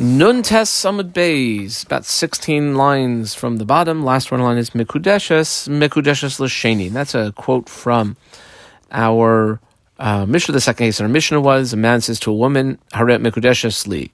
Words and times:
Nun 0.00 0.44
Tes 0.44 0.70
Samud 0.70 1.12
Bays, 1.12 1.82
about 1.82 2.04
16 2.04 2.76
lines 2.76 3.34
from 3.34 3.56
the 3.56 3.64
bottom. 3.64 4.04
Last 4.04 4.30
one 4.30 4.40
line 4.40 4.56
is 4.56 4.70
Mikudeshes, 4.70 5.66
Mikudeshes 5.68 6.38
Lasheni. 6.38 6.88
That's 6.88 7.16
a 7.16 7.32
quote 7.32 7.68
from 7.68 8.16
our 8.92 9.58
uh, 9.98 10.24
Mishnah. 10.24 10.52
The 10.52 10.60
second 10.60 10.86
case 10.86 11.00
in 11.00 11.06
our 11.06 11.10
Mishnah 11.10 11.40
was 11.40 11.72
a 11.72 11.76
man 11.76 12.00
says 12.00 12.20
to 12.20 12.30
a 12.30 12.34
woman, 12.34 12.78
Haret 12.92 13.20
Mikudeshes 13.20 13.88
Li. 13.88 14.12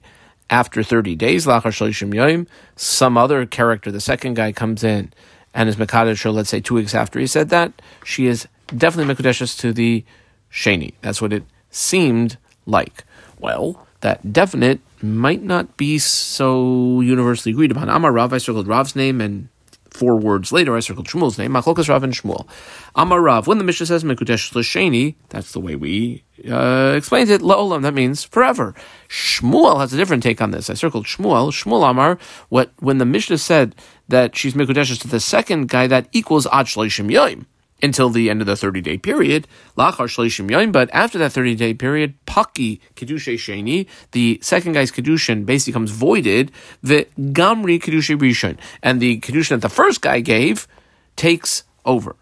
After 0.49 0.81
30 0.81 1.15
days, 1.15 1.45
Lachar 1.45 1.65
Shalishim 1.65 2.11
Yoim, 2.11 2.47
some 2.75 3.15
other 3.15 3.45
character, 3.45 3.91
the 3.91 4.01
second 4.01 4.33
guy, 4.33 4.51
comes 4.51 4.83
in 4.83 5.13
and 5.53 5.69
is 5.69 5.75
Mekadesh, 5.75 6.25
or 6.25 6.31
let's 6.31 6.49
say 6.49 6.61
two 6.61 6.73
weeks 6.73 6.95
after 6.95 7.19
he 7.19 7.27
said 7.27 7.49
that, 7.49 7.79
she 8.03 8.25
is 8.25 8.47
definitely 8.75 9.13
Mikudeshes 9.13 9.55
to 9.59 9.71
the 9.71 10.03
Sheni. 10.51 10.95
That's 11.01 11.21
what 11.21 11.31
it 11.31 11.43
seemed 11.69 12.37
like. 12.65 13.03
Well, 13.39 13.85
that 14.01 14.33
definite 14.33 14.79
might 15.03 15.43
not 15.43 15.77
be 15.77 15.97
so 15.97 17.01
universally 17.01 17.53
agreed 17.53 17.71
upon. 17.71 17.89
Amar 17.89 18.11
Rav, 18.11 18.33
I 18.33 18.37
circled 18.37 18.67
Rav's 18.67 18.95
name, 18.95 19.21
and 19.21 19.49
four 19.89 20.19
words 20.19 20.51
later, 20.51 20.75
I 20.75 20.79
circled 20.81 21.07
Shmuel's 21.07 21.37
name. 21.37 21.51
Machlokas 21.51 21.89
Rav 21.89 22.03
and 22.03 22.13
Shmuel. 22.13 22.47
Amar 22.95 23.21
Rav, 23.21 23.47
when 23.47 23.57
the 23.57 23.63
Mishnah 23.63 23.85
says 23.85 24.03
Mekudesh 24.03 24.53
L'Sheni, 24.53 25.15
that's 25.29 25.51
the 25.53 25.59
way 25.59 25.75
we 25.75 26.23
uh, 26.49 26.93
explained 26.95 27.29
it. 27.29 27.41
La'olam, 27.41 27.81
that 27.83 27.93
means 27.93 28.23
forever. 28.23 28.75
Shmuel 29.07 29.79
has 29.79 29.93
a 29.93 29.97
different 29.97 30.23
take 30.23 30.41
on 30.41 30.51
this. 30.51 30.69
I 30.69 30.73
circled 30.73 31.05
Shmuel. 31.05 31.51
Shmuel 31.51 31.89
Amar, 31.89 32.17
what 32.49 32.71
when 32.79 32.97
the 32.97 33.05
Mishnah 33.05 33.37
said 33.37 33.75
that 34.07 34.35
she's 34.35 34.53
Mekudesh 34.53 34.99
to 34.99 35.07
the 35.07 35.19
second 35.19 35.69
guy, 35.69 35.87
that 35.87 36.07
equals 36.11 36.45
Ad 36.51 36.67
Shleishim 36.67 37.11
Yoim 37.11 37.45
until 37.81 38.09
the 38.09 38.29
end 38.29 38.41
of 38.41 38.47
the 38.47 38.55
30 38.55 38.81
day 38.81 38.97
period. 38.97 39.47
But 39.75 40.89
after 40.93 41.17
that 41.17 41.31
30 41.31 41.55
day 41.55 41.73
period, 41.73 42.15
Paki 42.25 42.79
Kedushe 42.95 43.35
Sheni, 43.35 43.87
the 44.11 44.39
second 44.41 44.73
guy's 44.73 44.91
Kedushin 44.91 45.45
basically 45.45 45.71
becomes 45.71 45.91
voided, 45.91 46.51
the 46.81 47.07
Gamri 47.19 47.79
Kedushe 47.81 48.17
Rishon, 48.17 48.57
and 48.81 49.01
the 49.01 49.19
Kedushin 49.19 49.49
that 49.49 49.61
the 49.61 49.69
first 49.69 50.01
guy 50.01 50.19
gave 50.19 50.67
takes 51.15 51.63
over. 51.85 52.15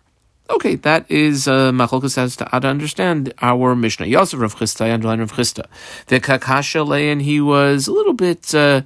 Okay, 0.50 0.76
that 0.76 1.10
is 1.10 1.48
uh, 1.48 1.72
Machlokes 1.72 2.18
has 2.18 2.36
to, 2.36 2.46
how 2.52 2.60
to 2.60 2.68
understand 2.68 3.34
our 3.42 3.76
Mishnah. 3.76 4.08
Yosef 4.08 4.40
Rav 4.40 4.56
Chisda, 4.56 4.94
underline 4.94 5.20
Rav 5.20 5.32
Chisda. 5.32 5.66
The 6.08 6.20
Kakasha 6.20 7.22
he 7.22 7.40
was 7.40 7.88
a 7.88 7.94
little 7.94 8.14
bit, 8.14 8.54
uh, 8.54 8.82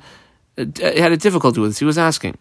had 0.55 1.11
a 1.11 1.17
difficulty 1.17 1.59
with 1.59 1.71
this. 1.71 1.79
He 1.79 1.85
was 1.85 1.97
asking, 1.97 2.37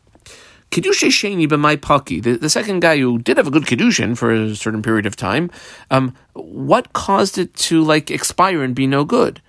Kedusha 0.71 1.09
Sheni 1.09 1.49
b'mai 1.49 1.77
paki, 1.77 2.23
the, 2.23 2.37
the 2.37 2.51
second 2.51 2.81
guy 2.81 2.99
who 2.99 3.19
did 3.19 3.37
have 3.37 3.47
a 3.47 3.51
good 3.51 3.65
Kedushin 3.65 4.17
for 4.17 4.33
a 4.33 4.55
certain 4.55 4.83
period 4.83 5.07
of 5.07 5.17
time, 5.17 5.51
um, 5.91 6.15
what 6.35 6.93
caused 6.93 7.39
it 7.39 7.55
to 7.55 7.83
like 7.83 8.11
expire 8.11 8.63
and 8.63 8.75
be 8.75 8.87
no 8.87 9.05
good? 9.05 9.41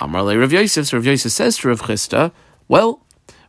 Amar 0.00 0.22
le 0.22 0.38
Rav 0.38 0.52
Yosef, 0.52 0.86
so 0.86 0.96
Rav 0.98 1.06
Yosef 1.06 1.32
says 1.32 1.58
to 1.58 1.68
Rav 1.68 1.82
Chisda, 1.82 2.32
well, 2.68 3.02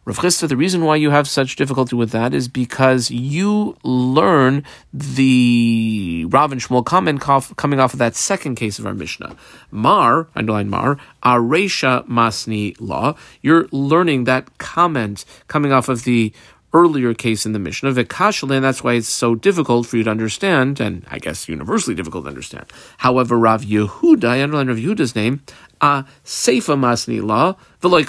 Rav 0.07 0.19
Chisda, 0.19 0.47
the 0.47 0.55
reason 0.55 0.85
why 0.85 0.95
you 0.95 1.09
have 1.09 1.27
such 1.27 1.57
difficulty 1.57 1.93
with 1.93 2.11
that 2.11 2.33
is 2.33 2.47
because 2.47 3.11
you 3.11 3.75
learn 3.83 4.63
the 4.93 6.25
Rav 6.29 6.53
and 6.53 6.61
Shmuel 6.61 6.85
comment 6.85 7.19
coming 7.19 7.79
off 7.81 7.91
of 7.91 7.99
that 7.99 8.15
second 8.15 8.55
case 8.55 8.79
of 8.79 8.85
our 8.85 8.93
Mishnah. 8.93 9.35
Mar, 9.69 10.29
underline 10.33 10.69
Mar, 10.69 10.97
Aresha 11.23 12.07
Masni 12.07 12.73
law. 12.79 13.15
You're 13.41 13.67
learning 13.73 14.23
that 14.23 14.57
comment 14.59 15.25
coming 15.49 15.73
off 15.73 15.89
of 15.89 16.05
the 16.05 16.31
earlier 16.77 17.13
case 17.13 17.45
in 17.45 17.53
the 17.53 17.59
Mishnah, 17.59 17.91
Vikashal, 17.91 18.55
and 18.55 18.63
that's 18.63 18.83
why 18.83 18.93
it's 18.93 19.07
so 19.07 19.33
difficult 19.33 19.87
for 19.87 19.97
you 19.97 20.03
to 20.03 20.11
understand, 20.11 20.79
and 20.79 21.05
I 21.09 21.17
guess 21.17 21.49
universally 21.49 21.95
difficult 21.95 22.25
to 22.25 22.29
understand. 22.29 22.65
However, 22.97 23.37
Rav 23.37 23.63
Yehuda, 23.63 24.25
I 24.25 24.43
underline 24.43 24.67
Rav 24.67 24.77
Yehuda's 24.77 25.15
name, 25.15 25.41
a 25.81 26.05
Seifa 26.23 26.77
Masni 26.77 27.21
La, 27.21 27.55
Veloy. 27.81 28.05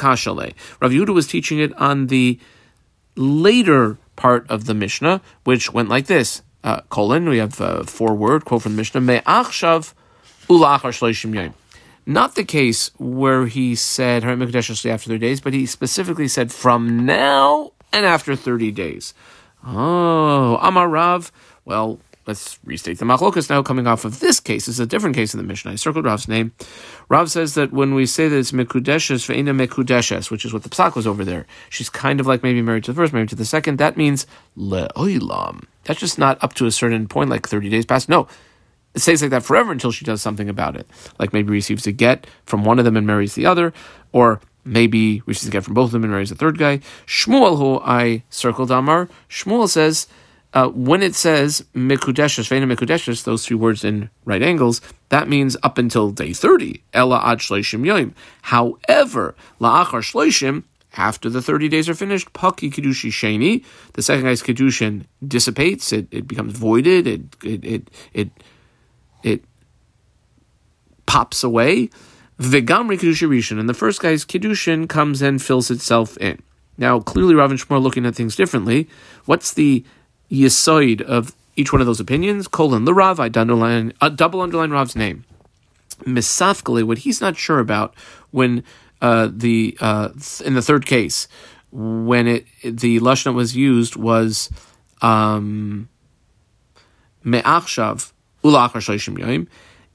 Rav 0.80 0.90
Yehuda 0.90 1.14
was 1.14 1.26
teaching 1.26 1.58
it 1.58 1.72
on 1.78 2.08
the 2.08 2.38
later 3.16 3.96
part 4.16 4.48
of 4.50 4.66
the 4.66 4.74
Mishnah, 4.74 5.22
which 5.44 5.72
went 5.72 5.88
like 5.88 6.06
this. 6.06 6.42
Uh, 6.62 6.80
colon, 6.90 7.28
we 7.28 7.38
have 7.38 7.60
a 7.60 7.84
four 7.84 8.14
word 8.14 8.44
quote 8.44 8.62
from 8.62 8.72
the 8.72 8.78
Mishnah, 8.78 9.00
Me'achshav 9.00 9.94
ulachar 10.48 10.92
shloishim 10.92 11.34
yom. 11.34 11.54
Not 12.04 12.34
the 12.34 12.44
case 12.44 12.90
where 12.98 13.46
he 13.46 13.74
said 13.74 14.24
after 14.24 14.96
three 14.96 15.18
days, 15.18 15.40
but 15.40 15.52
he 15.52 15.66
specifically 15.66 16.26
said 16.26 16.50
from 16.50 17.04
now 17.04 17.72
and 17.92 18.06
after 18.06 18.36
30 18.36 18.70
days. 18.72 19.14
Oh, 19.66 20.56
Amar 20.60 20.88
Rav. 20.88 21.32
Well, 21.64 22.00
let's 22.26 22.58
restate 22.64 22.98
the 22.98 23.04
machlokas 23.04 23.50
now. 23.50 23.62
Coming 23.62 23.86
off 23.86 24.04
of 24.04 24.20
this 24.20 24.38
case, 24.38 24.68
is 24.68 24.78
a 24.78 24.86
different 24.86 25.16
case 25.16 25.34
in 25.34 25.38
the 25.38 25.46
Mishnah. 25.46 25.72
I 25.72 25.74
circled 25.76 26.04
Rav's 26.04 26.28
name. 26.28 26.52
Rav 27.08 27.30
says 27.30 27.54
that 27.54 27.72
when 27.72 27.94
we 27.94 28.06
say 28.06 28.28
that 28.28 28.38
it's 28.38 28.52
mekudeshes 28.52 29.26
ve'ina 29.26 29.66
mekudeshes, 29.66 30.30
which 30.30 30.44
is 30.44 30.52
what 30.52 30.62
the 30.62 30.68
psak 30.68 30.94
was 30.94 31.06
over 31.06 31.24
there, 31.24 31.46
she's 31.70 31.90
kind 31.90 32.20
of 32.20 32.26
like 32.26 32.42
maybe 32.42 32.62
married 32.62 32.84
to 32.84 32.92
the 32.92 32.96
first, 32.96 33.12
married 33.12 33.30
to 33.30 33.36
the 33.36 33.44
second. 33.44 33.78
That 33.78 33.96
means 33.96 34.26
le'oilam. 34.56 35.64
That's 35.84 36.00
just 36.00 36.18
not 36.18 36.42
up 36.44 36.54
to 36.54 36.66
a 36.66 36.70
certain 36.70 37.08
point, 37.08 37.30
like 37.30 37.48
30 37.48 37.68
days 37.70 37.86
past. 37.86 38.08
No, 38.08 38.28
it 38.94 39.00
stays 39.00 39.22
like 39.22 39.30
that 39.30 39.42
forever 39.42 39.72
until 39.72 39.92
she 39.92 40.04
does 40.04 40.22
something 40.22 40.48
about 40.48 40.76
it. 40.76 40.86
Like 41.18 41.32
maybe 41.32 41.50
receives 41.50 41.86
a 41.86 41.92
get 41.92 42.26
from 42.44 42.64
one 42.64 42.78
of 42.78 42.84
them 42.84 42.96
and 42.96 43.06
marries 43.06 43.34
the 43.34 43.46
other, 43.46 43.72
or 44.12 44.40
maybe 44.68 45.22
we 45.26 45.34
should 45.34 45.50
get 45.50 45.64
from 45.64 45.74
both 45.74 45.86
of 45.86 45.92
them 45.92 46.04
and 46.04 46.12
marries 46.12 46.30
the 46.30 46.36
third 46.36 46.58
guy. 46.58 46.78
Shmuel, 47.06 47.58
who 47.58 47.80
I 47.82 48.22
circled 48.30 48.70
Amar, 48.70 49.08
Shmuel 49.28 49.68
says 49.68 50.06
uh, 50.54 50.68
when 50.68 51.02
it 51.02 51.14
says 51.14 51.64
mikudeshes, 51.74 52.48
veina 52.48 52.72
mikudeshes, 52.72 53.24
those 53.24 53.46
three 53.46 53.56
words 53.56 53.84
in 53.84 54.10
right 54.24 54.42
angles, 54.42 54.80
that 55.08 55.28
means 55.28 55.56
up 55.62 55.78
until 55.78 56.10
day 56.10 56.32
thirty. 56.32 56.82
Ella 56.92 57.20
ad 57.24 57.38
shloishim 57.38 57.84
yoim. 57.84 58.12
However, 58.42 59.34
laachar 59.60 60.02
shloishim. 60.02 60.64
After 60.96 61.28
the 61.28 61.42
30 61.42 61.68
days 61.68 61.88
are 61.90 61.94
finished, 61.94 62.32
Paki 62.32 62.72
Kedushi 62.72 63.10
Sheni, 63.10 63.62
the 63.92 64.02
second 64.02 64.24
guy's 64.24 64.42
Kedushin 64.42 65.04
dissipates, 65.24 65.92
it, 65.92 66.08
it 66.10 66.26
becomes 66.26 66.58
voided, 66.58 67.06
it, 67.06 67.20
it, 67.44 67.64
it, 67.64 67.90
it, 68.14 68.30
it 69.22 69.44
pops 71.04 71.44
away. 71.44 71.90
Vegamri 72.38 72.98
Kedusha 72.98 73.28
Rishon, 73.28 73.58
and 73.58 73.68
the 73.68 73.74
first 73.74 74.00
guy's 74.00 74.24
Kedushin 74.24 74.88
comes 74.88 75.20
and 75.22 75.42
fills 75.42 75.70
itself 75.70 76.16
in. 76.18 76.40
Now, 76.76 77.00
clearly, 77.00 77.34
Rav 77.34 77.50
and 77.50 77.58
Shmuel 77.58 77.82
looking 77.82 78.06
at 78.06 78.14
things 78.14 78.36
differently. 78.36 78.88
What's 79.24 79.52
the 79.52 79.84
yisoid 80.30 81.00
of 81.00 81.34
each 81.56 81.72
one 81.72 81.80
of 81.80 81.86
those 81.86 81.98
opinions? 81.98 82.46
Colon 82.46 82.84
the 82.84 82.94
Rav, 82.94 83.18
I 83.18 83.26
underline, 83.34 83.92
uh, 84.00 84.08
double 84.08 84.40
underline 84.40 84.70
Rav's 84.70 84.94
name. 84.94 85.24
Misafkale, 86.04 86.84
what 86.84 86.98
he's 86.98 87.20
not 87.20 87.36
sure 87.36 87.58
about 87.58 87.96
when 88.30 88.62
uh, 89.02 89.28
the 89.32 89.76
uh, 89.80 90.10
in 90.44 90.54
the 90.54 90.62
third 90.62 90.86
case, 90.86 91.26
when 91.72 92.28
it 92.28 92.46
the 92.62 93.00
lashon 93.00 93.34
was 93.34 93.56
used 93.56 93.96
was 93.96 94.48
um, 95.02 95.88
me'achshav 97.24 98.12
ulachar 98.44 98.74
shloishim 98.74 99.18
yoim. 99.18 99.48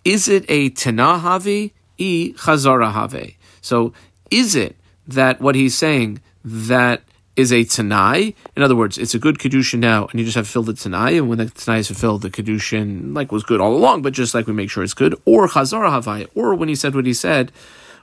Is 0.03 0.27
it 0.27 0.43
a 0.49 0.71
tenahavi 0.71 1.71
i 1.99 2.33
chazara 2.37 2.91
have. 2.91 3.33
So 3.61 3.93
is 4.31 4.55
it 4.55 4.75
that 5.07 5.41
what 5.41 5.55
he's 5.55 5.75
saying 5.75 6.21
that 6.43 7.03
is 7.35 7.51
a 7.51 7.63
tanai? 7.63 8.35
In 8.55 8.63
other 8.63 8.75
words, 8.75 8.97
it's 8.97 9.15
a 9.15 9.19
good 9.19 9.39
kedushin 9.39 9.79
now, 9.79 10.07
and 10.07 10.19
you 10.19 10.25
just 10.25 10.35
have 10.35 10.45
to 10.45 10.51
fill 10.51 10.63
the 10.63 10.73
tanai, 10.73 11.17
and 11.17 11.29
when 11.29 11.37
the 11.37 11.49
tanai 11.49 11.79
is 11.79 11.87
fulfilled, 11.87 12.21
the 12.21 12.29
kedushin 12.29 13.15
like 13.15 13.31
was 13.31 13.43
good 13.43 13.61
all 13.61 13.75
along, 13.75 14.01
but 14.01 14.13
just 14.13 14.33
like 14.33 14.47
we 14.47 14.53
make 14.53 14.69
sure 14.69 14.83
it's 14.83 14.93
good, 14.93 15.15
or 15.25 15.47
chazara 15.47 15.89
havai, 15.89 16.27
or 16.35 16.55
when 16.55 16.69
he 16.69 16.75
said 16.75 16.95
what 16.95 17.05
he 17.05 17.13
said, 17.13 17.51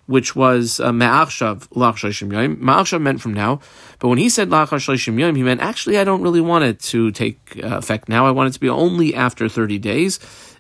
which 0.07 0.35
was 0.35 0.81
uh, 0.81 0.93
me'achshav 0.93 1.69
lachshashim 1.69 2.33
yom. 2.33 2.59
Me'achshav 2.65 3.01
meant 3.01 3.21
from 3.21 3.33
now, 3.33 3.61
but 4.01 4.09
when 4.09 4.19
he 4.19 4.29
said 4.29 4.49
lachshashim 4.49 5.19
yom, 5.19 5.37
he 5.37 5.43
meant 5.43 5.61
actually 5.61 5.99
I 5.99 6.05
don't 6.05 6.23
really 6.23 6.41
want 6.41 6.65
it 6.65 6.81
to 6.81 7.13
take 7.13 7.39
uh, 7.63 7.77
effect 7.79 8.09
now. 8.09 8.27
I 8.27 8.33
want 8.33 8.49
it 8.49 8.53
to 8.55 8.61
be 8.61 8.69
only 8.69 9.15
after 9.15 9.49
thirty 9.49 9.79
days, 9.79 10.19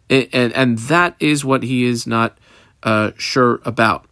and 0.08 0.52
and 0.52 0.78
that 0.78 1.16
is 1.18 1.44
what 1.44 1.64
he 1.64 1.84
is 1.84 2.06
not 2.06 2.38
uh, 2.82 3.12
sure 3.16 3.60
about. 3.64 4.06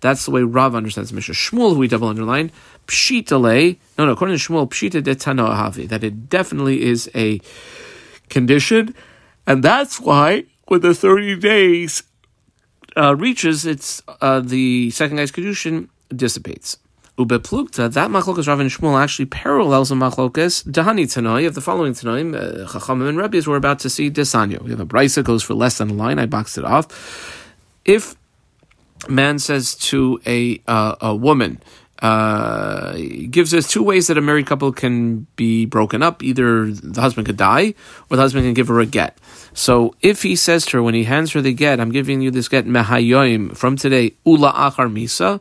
That's 0.00 0.24
the 0.24 0.30
way 0.30 0.42
Rav 0.42 0.74
understands 0.74 1.12
Mishnah. 1.12 1.34
Shmuel, 1.34 1.72
who 1.72 1.78
we 1.78 1.88
double 1.88 2.08
underline, 2.08 2.52
pshitale. 2.86 3.78
No, 3.96 4.06
no. 4.06 4.12
According 4.12 4.38
to 4.38 4.42
Shmuel, 4.42 4.68
pshita 4.68 5.02
de 5.02 5.14
tanoahavi. 5.14 5.88
That 5.88 6.04
it 6.04 6.28
definitely 6.28 6.82
is 6.82 7.10
a 7.14 7.40
condition, 8.28 8.94
and 9.46 9.62
that's 9.62 10.00
why 10.00 10.44
when 10.66 10.80
the 10.80 10.94
thirty 10.94 11.36
days 11.36 12.04
uh, 12.96 13.16
reaches, 13.16 13.66
it's 13.66 14.02
uh, 14.20 14.40
the 14.40 14.90
second 14.90 15.16
guy's 15.16 15.32
kedushin 15.32 15.88
dissipates. 16.14 16.78
Ubeplukta, 17.18 17.92
that 17.92 18.10
machlokas 18.10 18.46
Rav 18.46 18.60
and 18.60 18.70
Shmuel 18.70 18.96
actually 18.96 19.26
parallels 19.26 19.88
the 19.88 19.96
machlokas 19.96 20.64
Dahani 20.64 21.02
Tanoi 21.02 21.48
of 21.48 21.56
the 21.56 21.60
following 21.60 21.92
Tanoim, 21.92 22.36
uh, 22.36 22.68
Chachamim 22.68 23.08
and 23.08 23.18
Rebbe, 23.18 23.36
as 23.36 23.48
we're 23.48 23.56
about 23.56 23.80
to 23.80 23.90
see 23.90 24.08
Desanyo. 24.08 24.62
We 24.62 24.70
have 24.70 24.78
a 24.78 24.86
brisa 24.86 25.24
goes 25.24 25.42
for 25.42 25.54
less 25.54 25.78
than 25.78 25.90
a 25.90 25.94
line. 25.94 26.20
I 26.20 26.26
boxed 26.26 26.58
it 26.58 26.64
off 26.64 26.86
if 27.88 28.14
man 29.08 29.38
says 29.40 29.74
to 29.74 30.20
a 30.26 30.60
uh, 30.68 30.94
a 31.00 31.16
woman, 31.16 31.60
uh, 32.00 32.94
gives 33.30 33.52
us 33.54 33.66
two 33.66 33.82
ways 33.82 34.06
that 34.06 34.18
a 34.18 34.20
married 34.20 34.46
couple 34.46 34.70
can 34.70 35.26
be 35.34 35.64
broken 35.64 36.02
up. 36.02 36.22
Either 36.22 36.70
the 36.70 37.00
husband 37.00 37.26
could 37.26 37.36
die, 37.36 37.74
or 38.08 38.16
the 38.16 38.22
husband 38.22 38.44
can 38.44 38.54
give 38.54 38.68
her 38.68 38.78
a 38.78 38.86
get. 38.86 39.18
So 39.54 39.96
if 40.02 40.22
he 40.22 40.36
says 40.36 40.66
to 40.66 40.76
her 40.76 40.82
when 40.82 40.94
he 40.94 41.04
hands 41.04 41.32
her 41.32 41.40
the 41.40 41.52
get, 41.52 41.80
"I'm 41.80 41.90
giving 41.90 42.20
you 42.20 42.30
this 42.30 42.48
get 42.48 42.66
mehayoim 42.66 43.56
from 43.56 43.74
today, 43.76 44.12
ula 44.24 44.52
achar 44.52 44.92
misa," 44.92 45.40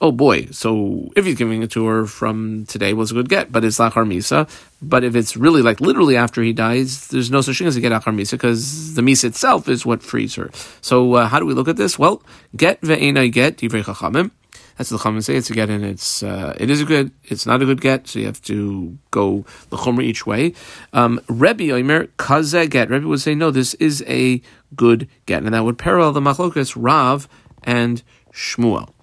oh 0.00 0.12
boy, 0.12 0.46
so 0.46 1.10
if 1.16 1.24
he's 1.24 1.36
giving 1.36 1.62
it 1.62 1.70
to 1.72 1.86
her 1.86 2.06
from 2.06 2.66
today 2.66 2.92
was 2.92 3.10
a 3.10 3.14
good 3.14 3.28
get, 3.28 3.52
but 3.52 3.64
it's 3.64 3.78
lachar 3.78 4.06
misa. 4.06 4.48
But 4.82 5.04
if 5.04 5.16
it's 5.16 5.36
really 5.36 5.62
like 5.62 5.80
literally 5.80 6.16
after 6.16 6.42
he 6.42 6.52
dies, 6.52 7.08
there's 7.08 7.30
no 7.30 7.40
such 7.40 7.58
thing 7.58 7.66
as 7.66 7.76
a 7.76 7.80
get 7.80 7.92
lachar 7.92 8.14
misa 8.14 8.32
because 8.32 8.94
the 8.94 9.02
misa 9.02 9.24
itself 9.24 9.68
is 9.68 9.86
what 9.86 10.02
frees 10.02 10.34
her. 10.34 10.50
So 10.80 11.14
uh, 11.14 11.28
how 11.28 11.38
do 11.40 11.46
we 11.46 11.54
look 11.54 11.68
at 11.68 11.76
this? 11.76 11.98
Well, 11.98 12.22
get 12.56 12.80
ve'enai 12.80 13.32
get 13.32 13.58
divrei 13.58 13.84
chachamim. 13.84 14.30
That's 14.76 14.90
the 14.90 14.96
chachamim 14.96 15.22
say 15.22 15.36
it's 15.36 15.50
a 15.50 15.54
get, 15.54 15.70
and 15.70 15.84
it's 15.84 16.22
uh, 16.22 16.56
it 16.58 16.68
is 16.68 16.80
a 16.80 16.84
good. 16.84 17.12
It's 17.24 17.46
not 17.46 17.62
a 17.62 17.64
good 17.64 17.80
get, 17.80 18.08
so 18.08 18.18
you 18.18 18.26
have 18.26 18.42
to 18.42 18.98
go 19.12 19.44
the 19.70 20.00
each 20.00 20.26
way. 20.26 20.54
Um, 20.92 21.20
Rebbe 21.28 21.70
Omer 21.72 22.08
kaze 22.18 22.68
get. 22.68 22.90
Rebbe 22.90 23.06
would 23.06 23.20
say 23.20 23.36
no, 23.36 23.52
this 23.52 23.74
is 23.74 24.02
a 24.08 24.42
good 24.74 25.08
get, 25.26 25.44
and 25.44 25.54
that 25.54 25.64
would 25.64 25.78
parallel 25.78 26.12
the 26.12 26.20
machlokas 26.20 26.74
Rav 26.76 27.28
and 27.62 28.02
Shmuel. 28.32 28.93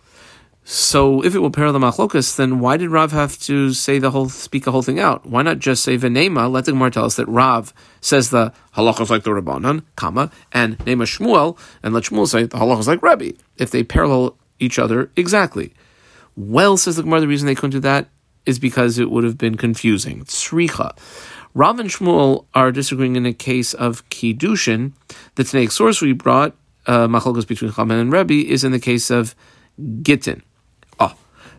So 0.64 1.24
if 1.24 1.34
it 1.34 1.40
will 1.40 1.50
parallel 1.50 1.80
the 1.80 1.88
machlokas, 1.88 2.36
then 2.36 2.60
why 2.60 2.78
did 2.78 2.90
Rav 2.90 3.12
have 3.12 3.38
to 3.40 3.74
say 3.74 3.98
the 3.98 4.12
whole, 4.12 4.30
speak 4.30 4.64
the 4.64 4.72
whole 4.72 4.84
thing 4.84 5.00
out? 5.00 5.26
Why 5.26 5.42
not 5.42 5.60
just 5.60 5.84
say 5.84 5.98
v'nema? 5.98 6.52
Let 6.52 6.66
the 6.66 6.72
Gemara 6.72 6.92
tell 6.92 7.06
us 7.06 7.16
that 7.16 7.28
Rav 7.28 7.74
says 8.00 8.30
the 8.30 8.54
halachas 8.76 9.10
like 9.10 9.24
the 9.24 9.32
Rabbanan, 9.32 9.84
comma, 9.96 10.32
and 10.52 10.78
nema 10.80 11.04
Shmuel, 11.04 11.58
and 11.82 11.94
let 11.94 12.04
Shmuel 12.04 12.28
say 12.28 12.44
the 12.44 12.58
halachas 12.58 12.88
like 12.88 13.02
Rabbi, 13.02 13.32
If 13.58 13.72
they 13.72 13.84
parallel 13.84 14.38
each 14.60 14.78
other 14.78 15.12
exactly. 15.16 15.74
Well, 16.36 16.78
says 16.78 16.96
the 16.96 17.04
Gemara, 17.04 17.22
the 17.22 17.28
reason 17.28 17.48
they 17.48 17.56
couldn't 17.56 17.72
do 17.72 17.80
that 17.80 18.08
is 18.46 18.60
because 18.60 18.98
it 18.98 19.10
would 19.12 19.24
have 19.24 19.38
been 19.38 19.58
confusing. 19.58 20.26
Tzricha. 20.26 20.96
Rav 21.54 21.80
and 21.80 21.90
Shmuel 21.90 22.46
are 22.54 22.72
disagreeing 22.72 23.16
in 23.16 23.26
a 23.26 23.34
case 23.34 23.74
of 23.74 24.08
kiddushin. 24.10 24.94
The 25.36 25.44
Tanaic 25.44 25.72
source 25.72 26.02
we 26.02 26.14
brought, 26.14 26.56
uh, 26.86 27.08
machlokas 27.08 27.48
between 27.48 27.74
Chaman 27.74 28.00
and 28.00 28.14
Rebbe, 28.14 28.48
is 28.48 28.64
in 28.64 28.72
the 28.72 28.80
case 28.80 29.10
of 29.10 29.36
gittin. 30.02 30.44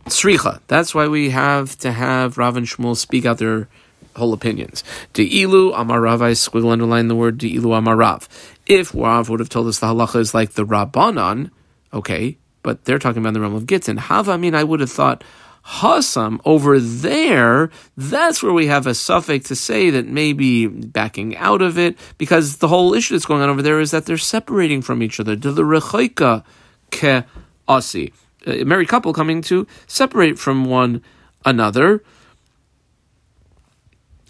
Tzricha. 0.07 0.61
That's 0.67 0.95
why 0.95 1.09
we 1.09 1.31
have 1.31 1.79
to 1.79 1.93
have 1.93 2.39
Rav 2.39 2.57
and 2.57 2.67
Shmuel 2.67 2.97
speak 2.97 3.25
out 3.25 3.39
their 3.39 3.69
whole 4.17 4.33
opinions. 4.33 4.85
De'ilu 5.15 5.73
Amar 5.75 6.01
Rav, 6.01 6.21
I 6.21 6.33
squiggle 6.33 6.73
underline 6.73 7.09
the 7.09 7.15
word 7.15 7.39
De'ilu 7.39 7.77
Amar 7.77 7.97
Rav. 7.97 8.29
If 8.67 8.95
Rav 8.95 9.29
would 9.29 9.41
have 9.41 9.49
told 9.49 9.69
us 9.69 9.79
the 9.79 9.87
halacha 9.87 10.17
is 10.17 10.35
like 10.35 10.53
the 10.53 10.67
Rabbanon, 10.67 11.51
okay, 11.93 12.37
but 12.63 12.85
they're 12.85 12.99
talking 12.99 13.23
about 13.23 13.35
the 13.35 13.41
realm 13.41 13.55
of 13.55 13.67
Gittin. 13.67 13.97
Hava, 13.97 14.33
I 14.33 14.37
mean, 14.37 14.55
I 14.55 14.65
would 14.65 14.81
have 14.81 14.91
thought 14.91 15.25
Hasam 15.65 16.41
over 16.45 16.81
there, 16.81 17.71
that's 17.97 18.43
where 18.43 18.53
we 18.53 18.67
have 18.67 18.87
a 18.87 18.95
suffix 18.95 19.49
to 19.49 19.57
say 19.57 19.91
that 19.91 20.07
maybe 20.07 20.67
backing 20.67 21.37
out 21.37 21.63
of 21.63 21.79
it, 21.79 21.97
because 22.19 22.57
the 22.57 22.69
whole 22.69 22.95
issue 22.95 23.15
that's 23.15 23.27
going 23.27 23.43
on 23.43 23.49
over 23.49 23.63
there 23.63 23.81
is 23.81 23.93
that 23.93 24.07
they're 24.07 24.19
separating 24.19 24.83
from 24.83 25.03
each 25.03 25.21
other. 25.21 25.37
To 25.37 25.53
the 25.53 25.63
Rechoika 25.63 26.43
ke 26.91 27.25
asi 27.69 28.13
a 28.47 28.65
married 28.65 28.89
couple 28.89 29.13
coming 29.13 29.43
to 29.43 29.67
separate 29.87 30.39
from 30.39 30.65
one 30.65 31.03
another. 31.45 32.03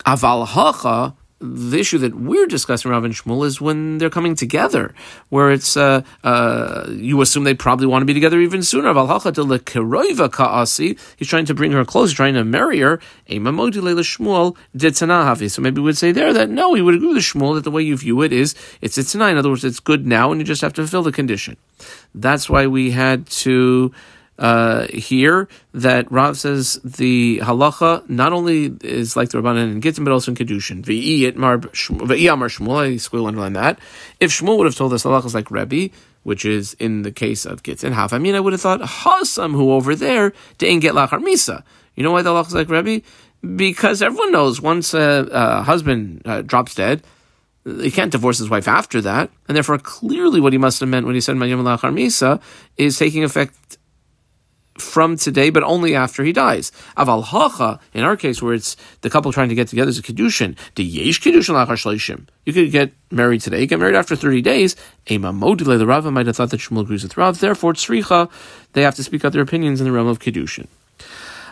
Aval 0.06 0.46
hacha, 0.46 1.14
the 1.42 1.78
issue 1.78 1.98
that 1.98 2.14
we're 2.14 2.46
discussing, 2.46 2.90
Rav 2.90 3.04
and 3.04 3.14
Shmuel, 3.14 3.44
is 3.44 3.60
when 3.60 3.98
they're 3.98 4.10
coming 4.10 4.34
together, 4.34 4.94
where 5.28 5.50
it's 5.50 5.76
uh, 5.76 6.02
uh, 6.22 6.86
you 6.90 7.20
assume 7.20 7.44
they 7.44 7.54
probably 7.54 7.86
want 7.86 8.02
to 8.02 8.06
be 8.06 8.14
together 8.14 8.40
even 8.40 8.62
sooner. 8.62 8.92
Kaasi, 10.28 10.98
he's 11.16 11.28
trying 11.28 11.44
to 11.46 11.54
bring 11.54 11.72
her 11.72 11.84
close, 11.84 12.12
trying 12.12 12.34
to 12.34 12.44
marry 12.44 12.78
her. 12.80 13.00
Shmuel. 14.02 14.56
So 15.48 15.62
maybe 15.62 15.80
we 15.80 15.86
would 15.86 15.98
say 15.98 16.12
there 16.12 16.32
that 16.32 16.48
no, 16.48 16.70
we 16.70 16.82
would 16.82 16.94
agree 16.94 17.14
with 17.14 17.22
Shmuel 17.22 17.54
that 17.56 17.64
the 17.64 17.70
way 17.70 17.82
you 17.82 17.96
view 17.96 18.22
it 18.22 18.32
is 18.32 18.54
it's 18.80 18.96
it's 18.96 19.14
In 19.14 19.22
other 19.22 19.50
words, 19.50 19.64
it's 19.64 19.80
good 19.80 20.06
now, 20.06 20.30
and 20.30 20.40
you 20.40 20.44
just 20.44 20.62
have 20.62 20.72
to 20.74 20.82
fulfill 20.82 21.02
the 21.02 21.12
condition. 21.12 21.56
That's 22.14 22.48
why 22.48 22.66
we 22.66 22.90
had 22.90 23.26
to 23.26 23.92
uh, 24.38 24.86
here 24.88 25.48
that 25.72 26.10
Rav 26.10 26.36
says 26.36 26.80
the 26.82 27.38
halacha 27.42 28.08
not 28.08 28.32
only 28.32 28.74
is 28.82 29.16
like 29.16 29.28
the 29.28 29.38
Rabbanan 29.38 29.72
and 29.72 29.82
Gittin, 29.82 30.04
but 30.04 30.12
also 30.12 30.32
in 30.32 30.36
Kedushin. 30.36 30.82
V'i 30.82 31.32
Amar 31.34 31.58
Shmuel, 32.48 32.78
I 32.78 32.96
squeal 32.96 33.26
underline 33.26 33.52
that. 33.52 33.78
If 34.20 34.30
Shmuel 34.32 34.58
would 34.58 34.66
have 34.66 34.74
told 34.74 34.92
us 34.92 35.04
halacha 35.04 35.26
is 35.26 35.34
like 35.34 35.50
Rebbe, 35.50 35.94
which 36.22 36.44
is 36.44 36.74
in 36.74 37.02
the 37.02 37.12
case 37.12 37.44
of 37.44 37.62
Gittin, 37.62 37.92
half, 37.92 38.12
I 38.12 38.18
mean, 38.18 38.34
I 38.34 38.40
would 38.40 38.52
have 38.52 38.60
thought 38.60 38.80
Hasam, 38.80 39.52
who 39.52 39.72
over 39.72 39.94
there, 39.94 40.32
didn't 40.58 40.80
get 40.80 40.94
lachar 40.94 41.22
misa. 41.22 41.62
You 41.94 42.02
know 42.02 42.10
why 42.10 42.22
the 42.22 42.30
halacha 42.30 42.48
is 42.48 42.54
like 42.54 42.68
Rebbe? 42.68 43.04
Because 43.56 44.02
everyone 44.02 44.32
knows 44.32 44.60
once 44.60 44.94
a, 44.94 45.28
a 45.30 45.62
husband 45.62 46.22
uh, 46.24 46.42
drops 46.42 46.74
dead, 46.74 47.02
he 47.64 47.90
can't 47.90 48.12
divorce 48.12 48.38
his 48.38 48.50
wife 48.50 48.66
after 48.66 49.00
that, 49.02 49.30
and 49.48 49.56
therefore 49.56 49.78
clearly 49.78 50.40
what 50.40 50.52
he 50.52 50.58
must 50.58 50.80
have 50.80 50.88
meant 50.88 51.06
when 51.06 51.14
he 51.14 51.20
said 51.20 51.36
Lachar 51.36 51.92
Misa 51.92 52.40
is 52.76 52.98
taking 52.98 53.24
effect 53.24 53.78
from 54.78 55.16
today, 55.16 55.50
but 55.50 55.62
only 55.62 55.94
after 55.94 56.24
he 56.24 56.32
dies. 56.32 56.72
Aval 56.96 57.22
hacha, 57.22 57.78
in 57.92 58.04
our 58.04 58.16
case, 58.16 58.42
where 58.42 58.54
it's 58.54 58.76
the 59.02 59.10
couple 59.10 59.32
trying 59.32 59.50
to 59.50 59.54
get 59.54 59.68
together, 59.68 59.90
is 59.90 59.98
a 59.98 60.02
kedushin. 60.02 60.56
The 60.74 60.84
yesh 60.84 61.20
kedushin 61.20 61.54
lachar 61.54 61.76
shleishim. 61.76 62.26
You 62.44 62.52
could 62.52 62.70
get 62.70 62.92
married 63.10 63.42
today, 63.42 63.66
get 63.66 63.78
married 63.78 63.94
after 63.94 64.16
thirty 64.16 64.40
days. 64.40 64.74
Ema 65.10 65.32
modile 65.32 65.78
the 65.78 65.86
Rava 65.86 66.10
might 66.10 66.26
have 66.26 66.36
thought 66.36 66.50
that 66.50 66.60
Shmuel 66.60 66.82
agrees 66.82 67.02
with 67.02 67.16
Rav. 67.16 67.38
Therefore, 67.38 67.74
tzricha, 67.74 68.30
they 68.72 68.82
have 68.82 68.94
to 68.96 69.04
speak 69.04 69.24
out 69.24 69.32
their 69.32 69.42
opinions 69.42 69.80
in 69.80 69.86
the 69.86 69.92
realm 69.92 70.08
of 70.08 70.18
kedushin. 70.18 70.66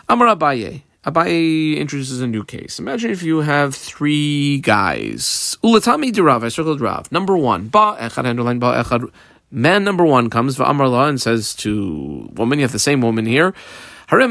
Amar 0.09 0.35
Abaye. 0.35 0.81
Abaye 1.03 1.77
introduces 1.77 2.21
a 2.21 2.27
new 2.27 2.43
case. 2.43 2.77
Imagine 2.77 3.09
if 3.09 3.23
you 3.23 3.39
have 3.39 3.73
three 3.73 4.59
guys. 4.59 5.57
Ulatami 5.63 6.13
de 6.13 6.21
Rav. 6.21 6.43
I 6.43 6.49
circled 6.49 6.79
Rav. 6.79 7.11
Number 7.11 7.35
one, 7.35 7.69
ba 7.69 7.97
echad 7.99 8.25
underline 8.25 8.59
ba 8.59 8.83
echad 8.83 9.11
Man 9.53 9.83
number 9.83 10.05
one 10.05 10.29
comes 10.29 10.57
Amar 10.59 11.09
and 11.09 11.19
says 11.19 11.53
to 11.55 12.29
woman, 12.35 12.59
you 12.59 12.63
have 12.63 12.71
the 12.71 12.79
same 12.79 13.01
woman 13.01 13.25
here. 13.25 13.53
All 14.09 14.17
right, 14.17 14.29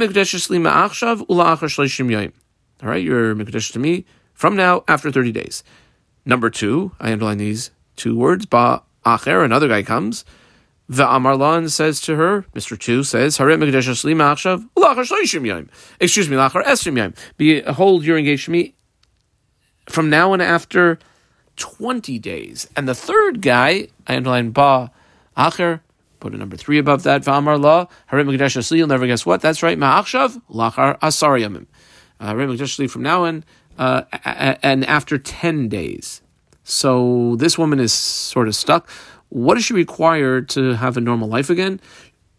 you're 3.03 3.35
Mikdash 3.35 3.73
to 3.73 3.79
me 3.79 4.07
from 4.33 4.57
now 4.57 4.85
after 4.89 5.11
30 5.11 5.33
days. 5.33 5.63
Number 6.25 6.49
two, 6.49 6.93
I 6.99 7.13
underline 7.13 7.37
these 7.37 7.71
two 7.97 8.17
words, 8.17 8.47
Ba 8.47 8.83
Acher, 9.05 9.45
another 9.45 9.69
guy 9.69 9.83
comes. 9.83 10.25
The 10.91 11.07
Amarlan 11.07 11.71
says 11.71 12.01
to 12.01 12.17
her, 12.17 12.45
Mr. 12.53 12.77
Two 12.77 13.05
says, 13.05 13.39
Excuse 13.39 14.05
me, 16.29 16.37
Lachar 16.37 16.65
Esrim 16.65 18.05
you're 18.05 18.19
engaged 18.19 18.47
to 18.47 18.51
me 18.51 18.75
from 19.89 20.11
now 20.11 20.33
and 20.33 20.43
after 20.43 20.99
20 21.55 22.19
days. 22.19 22.69
And 22.75 22.89
the 22.89 22.97
third 22.97 23.41
guy, 23.41 23.87
I 24.09 24.17
underline 24.17 24.51
Ba 24.51 24.91
Acher, 25.37 25.79
put 26.19 26.35
a 26.35 26.37
number 26.37 26.57
three 26.57 26.79
above 26.79 27.05
that. 27.05 27.23
V'amar 27.23 27.61
la 27.61 27.87
harim 28.07 28.27
asli. 28.27 28.79
You'll 28.79 28.89
never 28.89 29.07
guess 29.07 29.25
what. 29.25 29.41
That's 29.41 29.63
right. 29.63 29.79
Ma'achshav 29.79 30.43
lachar 30.51 30.99
asar 31.01 31.39
yamim. 31.39 31.67
Harim 32.21 32.51
mekdesh 32.51 32.63
asli 32.63 32.91
from 32.91 33.03
now 33.03 33.27
on, 33.27 33.45
uh, 33.79 34.03
and 34.25 34.85
after 34.87 35.19
ten 35.19 35.69
days. 35.69 36.21
So 36.65 37.37
this 37.37 37.57
woman 37.57 37.79
is 37.79 37.93
sort 37.93 38.49
of 38.49 38.57
stuck. 38.57 38.89
What 39.31 39.57
is 39.57 39.65
she 39.65 39.75
require 39.75 40.41
to 40.43 40.75
have 40.75 40.97
a 40.97 41.01
normal 41.01 41.29
life 41.29 41.51
again? 41.51 41.81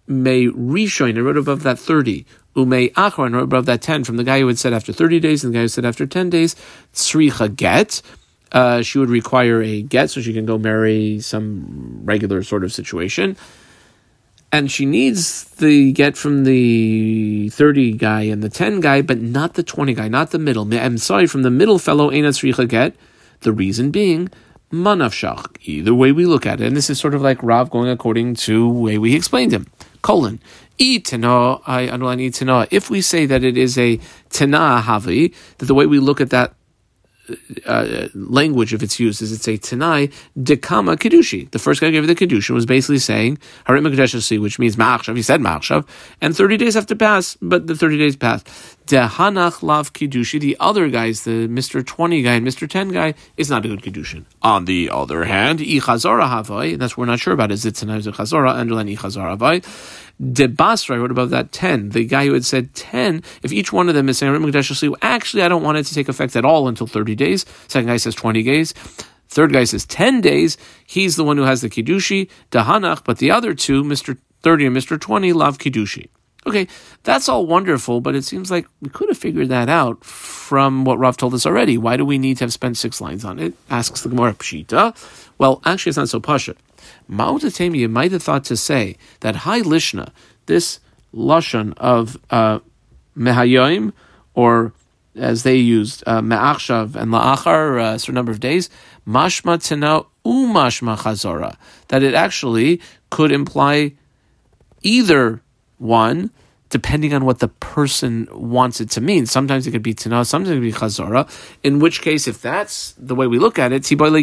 May 0.07 0.45
rishoin. 0.45 1.17
I 1.17 1.21
wrote 1.21 1.37
above 1.37 1.63
that 1.63 1.79
thirty. 1.79 2.25
Umay 2.55 2.93
achron. 2.93 3.33
wrote 3.33 3.43
above 3.43 3.65
that 3.65 3.81
ten. 3.81 4.03
From 4.03 4.17
the 4.17 4.23
guy 4.23 4.39
who 4.39 4.47
had 4.47 4.59
said 4.59 4.73
after 4.73 4.93
thirty 4.93 5.19
days 5.19 5.43
and 5.43 5.53
the 5.53 5.57
guy 5.57 5.61
who 5.63 5.67
said 5.67 5.85
after 5.85 6.05
ten 6.05 6.29
days. 6.29 6.55
Tzricha 6.93 7.55
get 7.55 8.01
uh, 8.51 8.81
she 8.81 8.97
would 8.97 9.09
require 9.09 9.61
a 9.61 9.81
get 9.81 10.09
so 10.09 10.21
she 10.21 10.33
can 10.33 10.45
go 10.45 10.57
marry 10.57 11.19
some 11.19 12.01
regular 12.03 12.43
sort 12.43 12.63
of 12.63 12.73
situation. 12.73 13.37
And 14.53 14.69
she 14.69 14.85
needs 14.85 15.45
the 15.45 15.93
get 15.93 16.17
from 16.17 16.43
the 16.43 17.47
30 17.49 17.93
guy 17.93 18.23
and 18.23 18.43
the 18.43 18.49
10 18.49 18.81
guy, 18.81 19.01
but 19.01 19.21
not 19.21 19.53
the 19.53 19.63
20 19.63 19.93
guy, 19.93 20.09
not 20.09 20.31
the 20.31 20.39
middle. 20.39 20.67
I'm 20.73 20.97
sorry, 20.97 21.25
from 21.25 21.43
the 21.43 21.49
middle 21.49 21.79
fellow, 21.79 22.11
Eina 22.11 22.29
Sricha 22.29 22.67
get. 22.67 22.93
The 23.41 23.53
reason 23.53 23.91
being, 23.91 24.29
manavshach. 24.71 25.57
Either 25.61 25.93
way 25.93 26.11
we 26.11 26.25
look 26.25 26.45
at 26.45 26.61
it. 26.61 26.67
And 26.67 26.75
this 26.75 26.89
is 26.89 26.99
sort 26.99 27.13
of 27.13 27.21
like 27.21 27.41
Rav 27.43 27.69
going 27.69 27.89
according 27.89 28.35
to 28.35 28.69
way 28.69 28.97
we 28.97 29.15
explained 29.15 29.51
him. 29.51 29.67
Colon. 30.01 30.39
Itana, 30.79 31.61
I 31.67 31.89
underline 31.89 32.19
itana. 32.19 32.67
If 32.71 32.89
we 32.89 33.01
say 33.01 33.25
that 33.27 33.43
it 33.43 33.57
is 33.57 33.77
a 33.77 33.99
tana 34.29 34.81
havi, 34.83 35.33
that 35.57 35.65
the 35.65 35.75
way 35.75 35.85
we 35.85 35.99
look 35.99 36.19
at 36.19 36.31
that 36.31 36.55
uh, 37.65 38.07
language, 38.13 38.73
if 38.73 38.83
it's 38.83 38.99
used, 38.99 39.21
is 39.21 39.31
it's 39.31 39.47
a 39.47 39.57
Tanai 39.57 40.09
dekama 40.37 40.97
kedushi. 40.97 41.49
The 41.51 41.59
first 41.59 41.81
guy 41.81 41.87
who 41.87 41.93
gave 41.93 42.07
the 42.07 42.15
kedushin 42.15 42.53
was 42.55 42.65
basically 42.65 42.99
saying 42.99 43.37
harim 43.65 43.83
which 43.83 44.59
means 44.59 44.75
ma'achshav. 44.75 45.15
He 45.15 45.21
said 45.21 45.41
ma'achshav, 45.41 45.87
and 46.21 46.35
thirty 46.35 46.57
days 46.57 46.73
have 46.73 46.87
to 46.87 46.95
pass, 46.95 47.37
but 47.41 47.67
the 47.67 47.75
thirty 47.75 47.97
days 47.97 48.15
passed. 48.15 48.47
Dehanach 48.87 49.63
lav 49.63 49.93
kedushi. 49.93 50.39
The 50.39 50.57
other 50.59 50.89
guys, 50.89 51.23
the 51.23 51.47
Mister 51.47 51.81
Twenty 51.83 52.21
guy 52.21 52.33
and 52.33 52.45
Mister 52.45 52.67
Ten 52.67 52.89
guy, 52.89 53.13
is 53.37 53.49
not 53.49 53.65
a 53.65 53.67
good 53.67 53.81
kedushin. 53.81 54.25
On 54.41 54.65
the 54.65 54.89
other 54.91 55.23
hand, 55.25 55.59
ichazara 55.59 56.27
havai. 56.27 56.77
That's 56.77 56.97
what 56.97 57.07
we're 57.07 57.11
not 57.11 57.19
sure 57.19 57.33
about. 57.33 57.51
Is 57.51 57.65
it 57.65 57.75
Tanai 57.75 57.99
chazara? 57.99 58.55
Underline 58.55 58.87
ichazara 58.87 59.37
havai. 59.37 59.63
De 60.21 60.47
Basra, 60.47 60.95
I 60.95 60.99
wrote 60.99 61.11
above 61.11 61.31
that 61.31 61.51
10. 61.51 61.89
The 61.89 62.05
guy 62.05 62.25
who 62.25 62.33
had 62.33 62.45
said 62.45 62.73
10, 62.75 63.23
if 63.41 63.51
each 63.51 63.73
one 63.73 63.89
of 63.89 63.95
them 63.95 64.07
is 64.07 64.17
saying, 64.17 64.33
actually, 65.01 65.43
I 65.43 65.47
don't 65.47 65.63
want 65.63 65.77
it 65.77 65.85
to 65.85 65.95
take 65.95 66.09
effect 66.09 66.35
at 66.35 66.45
all 66.45 66.67
until 66.67 66.85
30 66.85 67.15
days. 67.15 67.45
Second 67.67 67.87
guy 67.87 67.97
says 67.97 68.13
20 68.13 68.43
days. 68.43 68.73
Third 69.29 69.53
guy 69.53 69.63
says 69.63 69.85
10 69.85 70.21
days. 70.21 70.57
He's 70.85 71.15
the 71.15 71.23
one 71.23 71.37
who 71.37 71.43
has 71.43 71.61
the 71.61 71.69
Kiddushi, 71.69 72.29
Dahanach, 72.51 73.03
but 73.03 73.17
the 73.17 73.31
other 73.31 73.53
two, 73.53 73.83
Mr. 73.83 74.17
30 74.43 74.67
and 74.67 74.75
Mr. 74.75 74.99
20, 74.99 75.33
love 75.33 75.57
Kiddushi. 75.57 76.09
Okay, 76.45 76.67
that's 77.03 77.29
all 77.29 77.45
wonderful, 77.45 78.01
but 78.01 78.15
it 78.15 78.23
seems 78.23 78.49
like 78.49 78.65
we 78.81 78.89
could 78.89 79.09
have 79.09 79.17
figured 79.17 79.49
that 79.49 79.69
out 79.69 80.03
from 80.03 80.85
what 80.85 80.97
Rav 80.97 81.15
told 81.15 81.35
us 81.35 81.45
already. 81.45 81.77
Why 81.77 81.97
do 81.97 82.05
we 82.05 82.17
need 82.17 82.37
to 82.37 82.43
have 82.43 82.53
spent 82.53 82.77
six 82.77 82.99
lines 82.99 83.23
on 83.23 83.37
it? 83.37 83.53
Asks 83.69 84.01
the 84.01 84.09
Gemara 84.09 84.33
Pshita. 84.33 84.95
Well, 85.37 85.61
actually, 85.65 85.91
it's 85.91 85.97
not 85.97 86.09
so 86.09 86.19
pasha. 86.19 86.55
Ma'utatemi 87.09 87.77
you 87.77 87.89
might 87.89 88.11
have 88.11 88.23
thought 88.23 88.43
to 88.45 88.57
say 88.57 88.97
that 89.21 89.37
Hai 89.37 89.61
Lishna, 89.61 90.11
this 90.45 90.79
lashon 91.13 91.73
of 91.77 92.17
uh, 92.29 92.59
or 94.33 94.73
as 95.15 95.43
they 95.43 95.57
used, 95.57 96.03
uh, 96.07 96.21
Me'achshav 96.21 96.95
and 96.95 97.11
La'achar, 97.11 97.81
uh, 97.81 97.95
a 97.95 97.99
certain 97.99 98.15
number 98.15 98.31
of 98.31 98.39
days, 98.39 98.69
Mashma 99.07 99.61
Tina 99.61 100.03
Umashma 100.25 100.97
Chazora, 100.97 101.55
that 101.89 102.03
it 102.03 102.13
actually 102.13 102.79
could 103.09 103.31
imply 103.31 103.93
either 104.81 105.41
one, 105.77 106.31
depending 106.71 107.13
on 107.13 107.23
what 107.25 107.39
the 107.39 107.49
person 107.49 108.27
wants 108.31 108.81
it 108.81 108.89
to 108.89 109.01
mean. 109.01 109.25
Sometimes 109.27 109.67
it 109.67 109.71
could 109.71 109.83
be 109.83 109.93
Tina, 109.93 110.25
sometimes 110.25 110.49
it 110.49 110.55
could 110.55 110.61
be 110.61 110.71
Chazora, 110.71 111.29
in 111.61 111.79
which 111.79 112.01
case, 112.01 112.27
if 112.27 112.41
that's 112.41 112.93
the 112.93 113.13
way 113.13 113.27
we 113.27 113.37
look 113.37 113.59
at 113.59 113.71
it, 113.71 113.85
she 113.85 113.95
would 113.95 114.15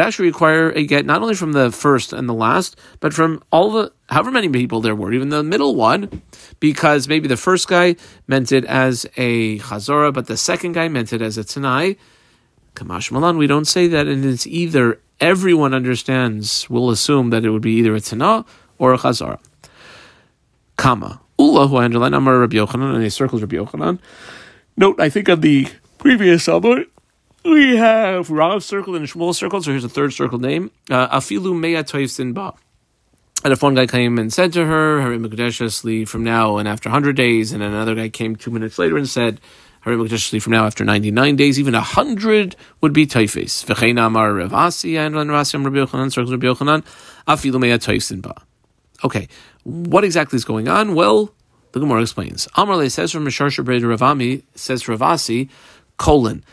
actually 0.00 0.26
require 0.26 0.70
a 0.70 0.84
get 0.84 1.06
not 1.06 1.22
only 1.22 1.34
from 1.34 1.52
the 1.52 1.70
first 1.72 2.12
and 2.12 2.28
the 2.28 2.34
last, 2.34 2.76
but 3.00 3.14
from 3.14 3.42
all 3.50 3.70
the, 3.70 3.92
however 4.08 4.30
many 4.30 4.48
people 4.48 4.80
there 4.80 4.94
were, 4.94 5.12
even 5.12 5.30
the 5.30 5.42
middle 5.42 5.74
one, 5.76 6.22
because 6.60 7.08
maybe 7.08 7.28
the 7.28 7.36
first 7.36 7.68
guy 7.68 7.96
meant 8.26 8.50
it 8.52 8.64
as 8.64 9.06
a 9.16 9.58
Chazora, 9.60 10.12
but 10.12 10.26
the 10.26 10.36
second 10.36 10.72
guy 10.72 10.88
meant 10.88 11.12
it 11.12 11.22
as 11.22 11.38
a 11.38 11.44
Tanai. 11.44 11.96
Kamash 12.74 13.12
Malan, 13.12 13.38
we 13.38 13.46
don't 13.46 13.66
say 13.66 13.86
that, 13.86 14.08
and 14.08 14.24
it's 14.24 14.46
either 14.46 15.00
everyone 15.20 15.74
understands, 15.74 16.68
we'll 16.68 16.90
assume 16.90 17.30
that 17.30 17.44
it 17.44 17.50
would 17.50 17.62
be 17.62 17.74
either 17.74 17.94
a 17.94 18.00
Tanah 18.00 18.44
or 18.78 18.92
a 18.92 18.98
Chazara. 18.98 19.38
Kama. 20.82 21.20
Ula, 21.38 21.68
who 21.68 21.76
underline 21.76 22.12
Amar 22.12 22.40
Rabbi 22.40 22.56
Yochanan, 22.56 22.92
and 22.94 23.04
he 23.04 23.08
circles 23.08 23.40
Rabbi 23.40 23.54
Yochanan. 23.54 24.00
Note, 24.76 25.00
I 25.00 25.10
think 25.10 25.28
on 25.28 25.40
the 25.40 25.68
previous 25.98 26.48
Amar, 26.48 26.86
we 27.44 27.76
have 27.76 28.30
Rav 28.30 28.64
circled 28.64 28.96
and 28.96 29.06
Shmuel 29.06 29.32
circled, 29.32 29.64
so 29.64 29.70
here's 29.70 29.84
a 29.84 29.88
third 29.88 30.12
circle 30.12 30.40
name. 30.40 30.72
Uh, 30.90 31.06
Afilu 31.16 31.54
Meya 31.54 31.84
Toivsin 31.84 32.34
Ba. 32.34 32.54
And 33.44 33.52
if 33.52 33.62
one 33.62 33.76
guy 33.76 33.86
came 33.86 34.18
and 34.18 34.32
said 34.32 34.52
to 34.54 34.66
her, 34.66 35.00
Hari 35.00 35.18
Mekadeshus, 35.18 35.84
leave 35.84 36.10
from 36.10 36.24
now 36.24 36.56
and 36.56 36.66
after 36.66 36.88
100 36.88 37.14
days, 37.14 37.52
and 37.52 37.62
another 37.62 37.94
guy 37.94 38.08
came 38.08 38.34
two 38.34 38.50
minutes 38.50 38.76
later 38.76 38.96
and 38.96 39.08
said, 39.08 39.40
Hari 39.82 39.96
Mekadeshus, 39.96 40.32
leave 40.32 40.42
from 40.42 40.52
now 40.52 40.66
after 40.66 40.84
99 40.84 41.36
days, 41.36 41.60
even 41.60 41.74
100 41.74 42.56
would 42.80 42.92
be 42.92 43.06
Taifes. 43.06 43.64
V'chein 43.64 44.04
Amar 44.04 44.34
Rav 44.34 44.52
Asi, 44.52 44.96
and 44.96 45.14
Rav 45.14 45.30
Asi, 45.30 45.56
Rabbi 45.58 45.76
Yochanan, 45.76 46.12
circles 46.12 46.32
Rabbi 46.32 46.46
Yochanan, 46.46 46.84
Afilu 47.28 47.60
Meya 47.60 47.78
Toivsin 47.78 48.20
Ba. 48.20 48.34
Okay, 49.04 49.28
what 49.64 50.04
exactly 50.04 50.36
is 50.36 50.44
going 50.44 50.68
on? 50.68 50.94
Well, 50.94 51.34
the 51.72 51.80
Gemara 51.80 52.02
explains. 52.02 52.46
Amar 52.54 52.88
says 52.88 53.12
from 53.12 53.24
Mishar 53.24 53.50
Shabred 53.50 53.82
Ravami, 53.82 54.42
says 54.54 54.86
Rav 54.88 55.02
Asi, 55.02 55.48
colon. 55.96 56.44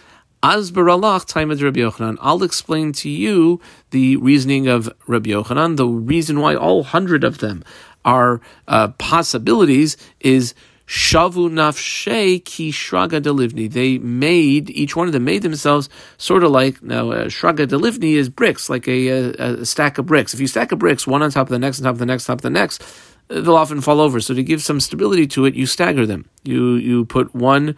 As 0.42 0.72
baralach 0.72 1.26
time 1.26 1.52
of 1.52 1.62
Rabbi 1.62 1.82
Yochanan, 1.82 2.18
I'll 2.22 2.44
explain 2.44 2.94
to 2.94 3.10
you 3.10 3.60
the 3.92 4.16
reasoning 4.16 4.70
of 4.70 4.90
Rabbi 5.06 5.32
Yochanan. 5.32 5.76
The 5.76 5.86
reason 5.86 6.40
why 6.40 6.56
all 6.56 6.84
hundred 6.84 7.26
of 7.26 7.40
them 7.40 7.64
are 8.06 8.40
uh, 8.68 8.88
possibilities 8.90 9.98
is 10.22 10.54
Shavu 10.90 11.52
nafshe 11.52 12.44
ki 12.44 12.72
shraga 12.72 13.22
delivni. 13.22 13.72
They 13.72 14.00
made 14.00 14.72
each 14.72 14.96
one 14.96 15.06
of 15.06 15.14
them 15.14 15.24
made 15.24 15.44
themselves 15.44 15.88
sort 16.18 16.44
of 16.44 16.50
like 16.50 16.82
now 16.82 17.12
uh, 17.12 17.26
shraga 17.26 17.68
delivni 17.68 18.14
is 18.14 18.28
bricks, 18.28 18.72
like 18.72 18.88
a, 18.88 19.08
a, 19.08 19.30
a, 19.62 19.66
stack 19.68 20.00
of 20.00 20.08
bricks. 20.08 20.34
If 20.34 20.40
you 20.40 20.48
stack 20.48 20.72
of 20.72 20.80
bricks 20.80 21.06
one 21.06 21.22
on 21.22 21.30
top 21.30 21.46
of 21.46 21.52
the 21.52 21.60
next, 21.60 21.80
on 21.80 21.84
top 21.84 21.94
of 21.94 22.00
the 22.00 22.08
next, 22.08 22.28
on 22.28 22.34
top 22.34 22.40
of 22.40 22.42
the 22.42 22.50
next, 22.50 22.82
uh, 23.30 23.40
they'll 23.42 23.56
often 23.56 23.82
fall 23.82 24.02
over. 24.02 24.20
So 24.20 24.34
to 24.34 24.42
give 24.42 24.64
some 24.64 24.80
stability 24.80 25.28
to 25.28 25.46
it, 25.46 25.54
you 25.54 25.68
stagger 25.68 26.08
them. 26.08 26.28
You 26.44 26.74
you 26.74 27.06
put 27.06 27.36
one 27.36 27.76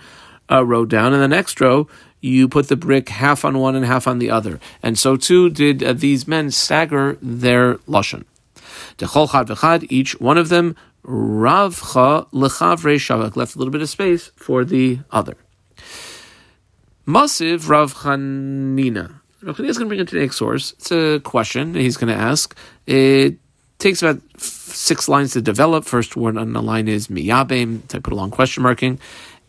uh, 0.50 0.64
row 0.64 0.86
down, 0.86 1.12
and 1.12 1.22
the 1.22 1.28
next 1.28 1.60
row 1.60 1.90
you 2.22 2.48
put 2.48 2.70
the 2.70 2.78
brick 2.78 3.10
half 3.10 3.44
on 3.44 3.58
one 3.58 3.76
and 3.76 3.86
half 3.86 4.08
on 4.08 4.20
the 4.20 4.30
other. 4.30 4.58
And 4.82 4.98
so 4.98 5.18
too 5.18 5.50
did 5.50 5.84
uh, 5.84 5.92
these 5.92 6.30
men 6.30 6.50
stagger 6.50 7.18
their 7.22 7.76
lashon. 7.90 8.24
Each 9.90 10.20
one 10.22 10.38
of 10.38 10.50
them 10.50 10.76
Ravcha 11.04 12.30
lechavre 12.32 12.96
shavak 12.96 13.36
left 13.36 13.56
a 13.56 13.58
little 13.58 13.72
bit 13.72 13.82
of 13.82 13.90
space 13.90 14.32
for 14.36 14.64
the 14.64 15.00
other. 15.12 15.36
Masiv 17.08 17.68
Rav 17.68 17.94
Chanina. 17.96 19.20
Rav 19.42 19.58
Chanina 19.58 19.70
is 19.70 19.78
going 19.78 19.90
to 19.90 19.96
bring 19.96 20.06
to 20.06 20.16
the 20.16 20.22
next 20.22 20.38
source. 20.38 20.74
It's 20.74 20.92
a 20.92 21.20
question 21.20 21.74
he's 21.74 21.98
going 21.98 22.14
to 22.14 22.20
ask. 22.20 22.56
It 22.86 23.38
takes 23.80 24.04
about 24.04 24.22
six 24.38 25.10
lines 25.10 25.34
to 25.34 25.42
develop. 25.42 25.86
First 25.86 26.16
word 26.16 26.38
on 26.38 26.54
the 26.54 26.62
line 26.62 26.88
is 26.88 27.08
miyabem. 27.08 27.94
I 27.96 28.00
put 28.00 28.14
a 28.14 28.16
long 28.16 28.30
question 28.30 28.62
marking. 28.64 29.00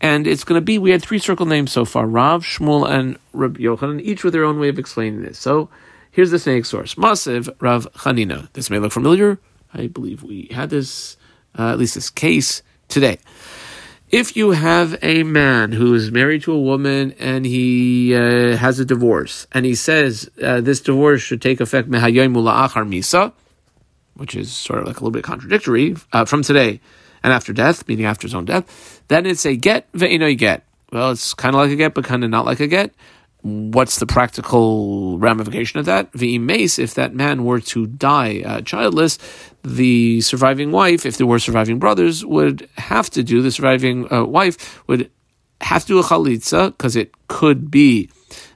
And 0.01 0.27
it's 0.27 0.43
going 0.43 0.59
to 0.59 0.65
be, 0.65 0.79
we 0.79 0.91
had 0.91 1.01
three 1.01 1.19
circle 1.19 1.45
names 1.45 1.71
so 1.71 1.85
far, 1.85 2.05
Rav, 2.05 2.43
Shmuel, 2.43 2.89
and 2.89 3.17
Rav 3.31 3.53
Yochanan, 3.53 4.01
each 4.01 4.23
with 4.23 4.33
their 4.33 4.43
own 4.43 4.59
way 4.59 4.67
of 4.67 4.77
explaining 4.77 5.21
this. 5.21 5.39
So 5.39 5.69
here's 6.11 6.31
the 6.31 6.39
snake 6.39 6.65
source. 6.65 6.95
Masiv 6.95 7.47
Rav 7.61 7.87
Chanina. 7.93 8.51
This 8.53 8.69
may 8.69 8.79
look 8.79 8.91
familiar. 8.91 9.39
I 9.73 9.87
believe 9.87 10.23
we 10.23 10.49
had 10.51 10.71
this 10.71 11.15
uh, 11.57 11.71
at 11.71 11.79
least 11.79 11.95
this 11.95 12.09
case 12.09 12.61
today. 12.87 13.17
If 14.09 14.37
you 14.37 14.51
have 14.51 14.95
a 15.01 15.23
man 15.23 15.71
who 15.71 15.95
is 15.95 16.11
married 16.11 16.43
to 16.43 16.53
a 16.53 16.59
woman 16.59 17.15
and 17.17 17.45
he 17.45 18.13
uh, 18.13 18.55
has 18.57 18.79
a 18.79 18.85
divorce, 18.85 19.47
and 19.51 19.65
he 19.65 19.73
says 19.73 20.29
uh, 20.41 20.61
this 20.61 20.81
divorce 20.81 21.21
should 21.21 21.41
take 21.41 21.59
effect 21.59 21.89
misa, 22.85 23.33
which 24.13 24.35
is 24.35 24.51
sort 24.51 24.79
of 24.79 24.85
like 24.85 24.97
a 24.97 24.99
little 24.99 25.11
bit 25.11 25.23
contradictory 25.23 25.95
uh, 26.11 26.25
from 26.25 26.43
today 26.43 26.79
and 27.23 27.33
after 27.33 27.53
death, 27.53 27.87
meaning 27.87 28.05
after 28.05 28.27
his 28.27 28.35
own 28.35 28.45
death, 28.45 29.01
then 29.07 29.25
it's 29.25 29.45
a 29.45 29.55
get 29.55 29.91
ve'ino 29.93 30.37
get. 30.37 30.63
Well, 30.91 31.11
it's 31.11 31.33
kind 31.33 31.55
of 31.55 31.61
like 31.61 31.71
a 31.71 31.75
get, 31.75 31.95
but 31.95 32.03
kind 32.05 32.23
of 32.23 32.29
not 32.29 32.45
like 32.45 32.59
a 32.59 32.67
get 32.67 32.93
what's 33.43 33.99
the 33.99 34.05
practical 34.05 35.19
ramification 35.19 35.79
of 35.79 35.85
that? 35.85 36.09
Mace, 36.15 36.79
if 36.79 36.93
that 36.95 37.13
man 37.13 37.43
were 37.43 37.59
to 37.59 37.87
die 37.87 38.41
uh, 38.45 38.61
childless, 38.61 39.19
the 39.63 40.21
surviving 40.21 40.71
wife, 40.71 41.05
if 41.05 41.17
there 41.17 41.27
were 41.27 41.39
surviving 41.39 41.77
brothers, 41.77 42.25
would 42.25 42.67
have 42.77 43.09
to 43.11 43.21
do, 43.21 43.41
the 43.41 43.51
surviving 43.51 44.11
uh, 44.11 44.23
wife 44.23 44.81
would 44.87 45.11
have 45.61 45.83
to 45.83 45.87
do 45.87 45.99
a 45.99 46.03
chalitza, 46.03 46.71
because 46.71 46.95
it 46.95 47.13
could 47.27 47.69
be 47.69 48.09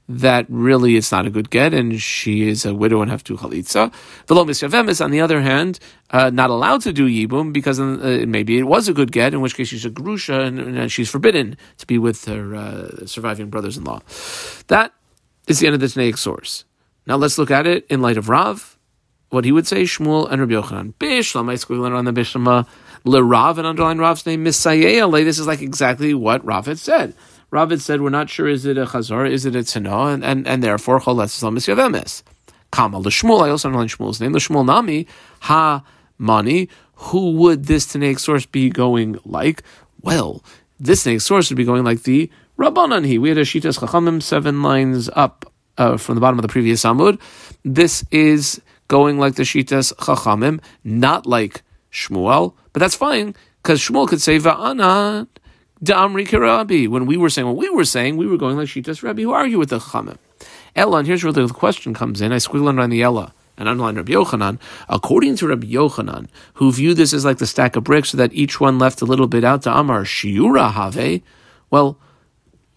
that 0.09 0.45
really 0.47 0.95
it's 0.95 1.11
not 1.11 1.25
a 1.25 1.29
good 1.29 1.49
get, 1.49 1.73
and 1.73 2.01
she 2.01 2.47
is 2.47 2.65
a 2.65 2.73
widow 2.73 3.01
and 3.01 3.11
have 3.11 3.23
two 3.23 3.35
chalitza. 3.35 3.93
Velo 4.27 4.45
misyavemis, 4.45 5.03
on 5.03 5.11
the 5.11 5.19
other 5.19 5.41
hand, 5.41 5.79
uh, 6.11 6.29
not 6.29 6.49
allowed 6.49 6.81
to 6.81 6.93
do 6.93 7.07
yibum 7.07 7.51
because 7.51 7.79
uh, 7.79 8.23
maybe 8.27 8.57
it 8.57 8.63
was 8.63 8.87
a 8.87 8.93
good 8.93 9.11
get, 9.11 9.33
in 9.33 9.41
which 9.41 9.55
case 9.55 9.67
she's 9.67 9.85
a 9.85 9.89
grusha 9.89 10.45
and, 10.45 10.59
and 10.59 10.91
she's 10.91 11.09
forbidden 11.09 11.57
to 11.77 11.85
be 11.85 11.97
with 11.97 12.25
her 12.25 12.55
uh, 12.55 13.05
surviving 13.05 13.49
brothers-in-law. 13.49 13.99
That 14.67 14.93
is 15.47 15.59
the 15.59 15.67
end 15.67 15.75
of 15.75 15.81
the 15.81 15.87
Tanaic 15.87 16.17
source. 16.17 16.63
Now 17.05 17.17
let's 17.17 17.37
look 17.37 17.51
at 17.51 17.67
it 17.67 17.85
in 17.89 18.01
light 18.01 18.17
of 18.17 18.29
Rav, 18.29 18.77
what 19.29 19.43
he 19.43 19.51
would 19.51 19.67
say, 19.67 19.83
Shmuel 19.83 20.31
and 20.31 20.39
Rabbi 20.39 20.53
Yochanan. 20.53 20.93
Bishlam, 20.95 21.49
I 21.49 21.55
squiggle 21.55 21.93
on 21.93 22.05
the 22.05 22.13
Bishlama, 22.13 22.65
Le 23.03 23.23
Rav, 23.23 23.57
and 23.57 23.67
underline 23.67 23.97
Rav's 23.97 24.25
name, 24.25 24.45
Misayeh 24.45 25.23
This 25.25 25.39
is 25.39 25.47
like 25.47 25.61
exactly 25.61 26.13
what 26.13 26.43
Rav 26.45 26.65
had 26.65 26.79
said. 26.79 27.13
Ravid 27.51 27.79
said, 27.79 28.01
we're 28.01 28.09
not 28.09 28.29
sure 28.29 28.47
is 28.47 28.65
it 28.65 28.77
a 28.77 28.85
chazor, 28.85 29.29
is 29.29 29.45
it 29.45 29.55
a 29.55 29.59
tzino, 29.59 30.13
and, 30.13 30.23
and, 30.23 30.47
and 30.47 30.61
therefore 30.61 30.99
choletz 30.99 31.41
lamis 31.41 31.73
yavemes. 31.73 32.23
Kama 32.71 32.99
l'shmuel, 32.99 33.45
I 33.45 33.49
also 33.49 33.69
underline 33.69 33.87
Shmuel's 33.87 34.19
name, 34.19 34.33
l'shmuel 34.33 34.65
nami, 34.65 35.07
ha 35.41 35.83
mani, 36.17 36.67
who 36.95 37.31
would 37.33 37.65
this 37.65 37.85
Tanaic 37.85 38.19
source 38.19 38.45
be 38.45 38.69
going 38.69 39.17
like? 39.23 39.63
Well, 40.01 40.43
this 40.79 41.05
Tanaic 41.05 41.21
source 41.21 41.49
would 41.49 41.55
be 41.57 41.63
going 41.63 41.83
like 41.83 42.03
the 42.03 42.29
Rabbanan 42.57 43.19
We 43.19 43.29
had 43.29 43.37
a 43.37 43.41
Shitas 43.41 43.79
Chachamim 43.79 44.21
seven 44.21 44.63
lines 44.63 45.09
up 45.13 45.51
uh, 45.77 45.95
from 45.97 46.15
the 46.15 46.21
bottom 46.21 46.39
of 46.39 46.41
the 46.41 46.47
previous 46.47 46.83
Amud. 46.83 47.21
This 47.63 48.03
is 48.11 48.61
going 48.87 49.19
like 49.19 49.35
the 49.35 49.43
Shitas 49.43 49.93
Chachamim, 49.93 50.59
not 50.83 51.25
like 51.27 51.61
Shmuel, 51.91 52.55
but 52.73 52.79
that's 52.79 52.95
fine 52.95 53.35
because 53.61 53.79
Shmuel 53.79 54.07
could 54.07 54.21
say 54.21 54.39
Va'ana 54.39 55.27
Karabi. 55.83 56.87
When 56.87 57.05
we 57.05 57.17
were 57.17 57.29
saying 57.29 57.47
what 57.47 57.57
we 57.57 57.69
were 57.69 57.85
saying, 57.85 58.17
we 58.17 58.27
were 58.27 58.37
going 58.37 58.57
like 58.57 58.67
Shitas 58.67 59.03
Rabbi, 59.03 59.23
who 59.23 59.31
argue 59.31 59.57
with 59.57 59.69
the 59.69 59.79
Chamim. 59.79 60.17
Ella, 60.75 60.99
and 60.99 61.07
here's 61.07 61.23
where 61.23 61.33
the 61.33 61.47
question 61.47 61.93
comes 61.93 62.21
in. 62.21 62.31
I 62.31 62.37
squiggle 62.37 62.69
underline 62.69 62.91
the 62.91 63.01
Ella 63.01 63.33
and 63.57 63.67
underline 63.67 63.95
Rabbi 63.95 64.13
Yochanan. 64.13 64.59
According 64.87 65.35
to 65.37 65.47
Rabbi 65.47 65.67
Yochanan, 65.67 66.27
who 66.55 66.71
viewed 66.71 66.97
this 66.97 67.13
as 67.13 67.25
like 67.25 67.39
the 67.39 67.47
stack 67.47 67.75
of 67.75 67.83
bricks, 67.83 68.09
so 68.09 68.17
that 68.17 68.33
each 68.33 68.59
one 68.59 68.77
left 68.77 69.01
a 69.01 69.05
little 69.05 69.27
bit 69.27 69.43
out 69.43 69.63
to 69.63 69.75
Amar 69.75 70.03
Shiura 70.03 70.71
Have. 70.71 71.21
Well, 71.69 71.97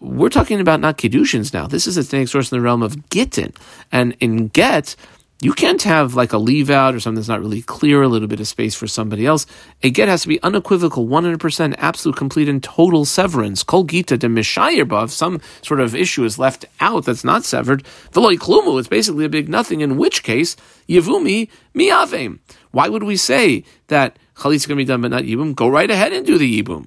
we're 0.00 0.30
talking 0.30 0.61
about 0.61 0.80
not 0.80 0.97
Kedushin's 0.97 1.52
now. 1.52 1.66
This 1.66 1.87
is 1.87 1.99
a 1.99 2.26
source 2.26 2.50
in 2.50 2.59
the 2.59 2.62
realm 2.62 2.83
of 2.83 3.11
Gittin. 3.11 3.52
And 3.92 4.16
in 4.19 4.49
Get, 4.49 4.97
You 5.43 5.55
can't 5.55 5.83
have 5.85 6.15
like 6.15 6.35
a 6.35 6.39
leave 6.39 6.69
out 6.69 6.95
or 6.95 7.01
something 7.01 7.17
that's 7.17 7.29
not 7.29 7.41
really 7.41 7.63
clear, 7.63 8.03
a 8.03 8.09
little 8.09 8.29
bit 8.29 8.41
of 8.41 8.47
space 8.47 8.75
for 8.75 8.87
somebody 8.87 9.25
else. 9.25 9.47
A 9.83 9.89
get 9.91 10.07
has 10.07 10.21
to 10.23 10.29
be 10.29 10.43
unequivocal, 10.43 11.07
100% 11.07 11.75
absolute, 11.79 12.15
complete, 12.15 12.47
and 12.47 12.63
total 12.63 13.07
severance. 13.07 13.63
Kol 13.63 13.85
gita 13.85 14.19
de 14.19 14.27
mishayir 14.27 15.03
if 15.03 15.11
some 15.11 15.41
sort 15.63 15.81
of 15.81 15.95
issue 15.95 16.25
is 16.25 16.39
left 16.39 16.67
out 16.79 17.07
that's 17.07 17.25
not 17.25 17.45
severed. 17.45 17.85
Veloy 18.13 18.37
klumu, 18.37 18.79
it's 18.79 18.89
basically 18.89 19.25
a 19.25 19.31
big 19.31 19.49
nothing, 19.49 19.81
in 19.81 19.97
which 19.97 20.23
case, 20.23 20.57
yivumi 20.87 21.49
miavim. 21.75 22.41
Why 22.73 22.91
would 22.91 23.05
we 23.05 23.17
say 23.17 23.65
that 23.87 24.19
chalit's 24.43 24.67
going 24.67 24.77
to 24.77 24.85
be 24.85 24.85
done 24.85 25.01
but 25.01 25.11
not 25.11 25.23
yibum? 25.23 25.55
Go 25.55 25.69
right 25.69 25.91
ahead 25.91 26.13
and 26.13 26.27
do 26.27 26.37
the 26.37 26.63
yibum. 26.63 26.87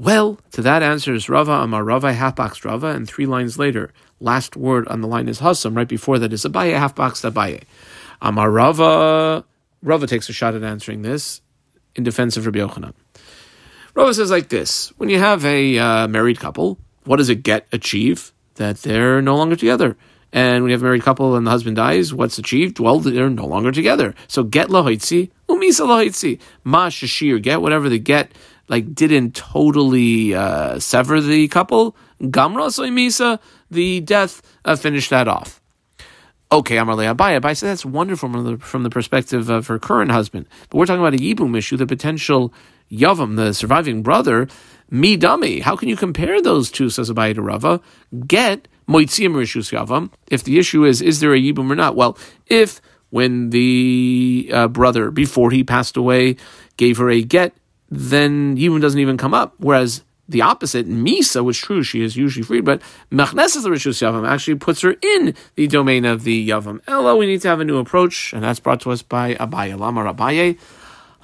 Well, 0.00 0.38
to 0.52 0.62
that 0.62 0.84
answer 0.84 1.12
is 1.12 1.28
Rava 1.28 1.50
Amar 1.52 1.82
Rava 1.82 2.12
halfbox 2.14 2.64
Rava, 2.64 2.88
and 2.88 3.08
three 3.08 3.26
lines 3.26 3.58
later, 3.58 3.92
last 4.20 4.56
word 4.56 4.86
on 4.86 5.00
the 5.00 5.08
line 5.08 5.28
is 5.28 5.40
Hasam. 5.40 5.76
Right 5.76 5.88
before 5.88 6.20
that 6.20 6.32
is 6.32 6.44
Abaye 6.44 6.78
halfbox 6.78 7.28
Abaye. 7.28 7.64
Amar 8.22 8.48
Rava. 8.48 9.44
Rava 9.82 10.06
takes 10.06 10.28
a 10.28 10.32
shot 10.32 10.54
at 10.54 10.62
answering 10.62 11.02
this 11.02 11.40
in 11.96 12.04
defense 12.04 12.36
of 12.36 12.46
Rabbi 12.46 12.60
Yochanan. 12.60 12.94
Rava 13.94 14.14
says 14.14 14.30
like 14.30 14.50
this: 14.50 14.92
When 14.98 15.08
you 15.08 15.18
have 15.18 15.44
a 15.44 15.78
uh, 15.78 16.06
married 16.06 16.38
couple, 16.38 16.78
what 17.02 17.16
does 17.16 17.28
it 17.28 17.42
get 17.42 17.66
achieve? 17.72 18.32
That 18.54 18.82
they're 18.82 19.20
no 19.20 19.34
longer 19.34 19.56
together. 19.56 19.96
And 20.32 20.62
when 20.62 20.70
you 20.70 20.74
have 20.74 20.82
a 20.82 20.84
married 20.84 21.02
couple 21.02 21.36
and 21.36 21.46
the 21.46 21.50
husband 21.50 21.76
dies, 21.76 22.12
what's 22.12 22.38
achieved? 22.38 22.78
Well, 22.78 23.00
they're 23.00 23.30
no 23.30 23.46
longer 23.46 23.72
together. 23.72 24.14
So 24.26 24.42
get 24.42 24.68
lahoitzi, 24.68 25.30
umisa 25.48 25.86
lahoitzi, 25.86 26.38
ma 26.64 26.88
shashir, 26.88 27.40
get 27.40 27.62
whatever 27.62 27.88
they 27.88 27.98
get 27.98 28.30
like 28.68 28.94
didn't 28.94 29.34
totally 29.34 30.34
uh, 30.34 30.78
sever 30.78 31.20
the 31.20 31.48
couple, 31.48 31.96
Gamra 32.20 32.68
Misa, 32.90 33.38
the 33.70 34.00
death 34.00 34.42
uh, 34.64 34.76
finished 34.76 35.10
that 35.10 35.28
off. 35.28 35.60
Okay, 36.50 36.76
Amarle 36.76 37.14
Abaye. 37.14 37.38
Abaye 37.38 37.56
said 37.56 37.68
that's 37.68 37.84
wonderful 37.84 38.30
from 38.30 38.44
the, 38.44 38.58
from 38.58 38.82
the 38.82 38.90
perspective 38.90 39.50
of 39.50 39.66
her 39.66 39.78
current 39.78 40.10
husband. 40.10 40.46
But 40.70 40.78
we're 40.78 40.86
talking 40.86 41.02
about 41.02 41.14
a 41.14 41.18
Yibum 41.18 41.56
issue, 41.56 41.76
the 41.76 41.86
potential 41.86 42.54
Yavam, 42.90 43.36
the 43.36 43.52
surviving 43.52 44.02
brother, 44.02 44.48
me 44.90 45.16
dummy. 45.16 45.60
How 45.60 45.76
can 45.76 45.90
you 45.90 45.96
compare 45.96 46.40
those 46.40 46.70
two, 46.70 46.88
says 46.88 47.10
Abaye 47.10 47.34
to 47.34 47.42
Rava? 47.42 47.82
Get 48.26 48.66
Moitzim 48.88 49.34
Rishus 49.34 49.72
Yavam. 49.72 50.10
If 50.30 50.42
the 50.44 50.58
issue 50.58 50.84
is, 50.86 51.02
is 51.02 51.20
there 51.20 51.34
a 51.34 51.38
Yibum 51.38 51.70
or 51.70 51.74
not? 51.74 51.94
Well, 51.94 52.16
if 52.46 52.80
when 53.10 53.50
the 53.50 54.50
uh, 54.52 54.68
brother, 54.68 55.10
before 55.10 55.50
he 55.50 55.64
passed 55.64 55.98
away, 55.98 56.36
gave 56.78 56.96
her 56.96 57.10
a 57.10 57.22
get, 57.22 57.54
then 57.90 58.56
Yibum 58.56 58.80
doesn't 58.80 59.00
even 59.00 59.16
come 59.16 59.34
up. 59.34 59.54
Whereas 59.58 60.02
the 60.28 60.42
opposite, 60.42 60.88
Misa, 60.88 61.42
which 61.42 61.62
true, 61.62 61.82
she 61.82 62.02
is 62.02 62.16
usually 62.16 62.42
freed, 62.42 62.64
but 62.64 62.82
Machneses 63.10 63.62
the 63.62 63.70
Rishus 63.70 64.02
Yavam 64.02 64.28
actually 64.28 64.56
puts 64.56 64.82
her 64.82 64.94
in 65.00 65.34
the 65.54 65.66
domain 65.66 66.04
of 66.04 66.24
the 66.24 66.48
Yavam. 66.48 66.80
Ella, 66.86 67.16
we 67.16 67.26
need 67.26 67.40
to 67.42 67.48
have 67.48 67.60
a 67.60 67.64
new 67.64 67.78
approach, 67.78 68.32
and 68.34 68.42
that's 68.42 68.60
brought 68.60 68.80
to 68.82 68.90
us 68.90 69.00
by 69.00 69.34
Abaye. 69.36 69.78
Lama 69.78 70.12
Abaye. 70.12 70.58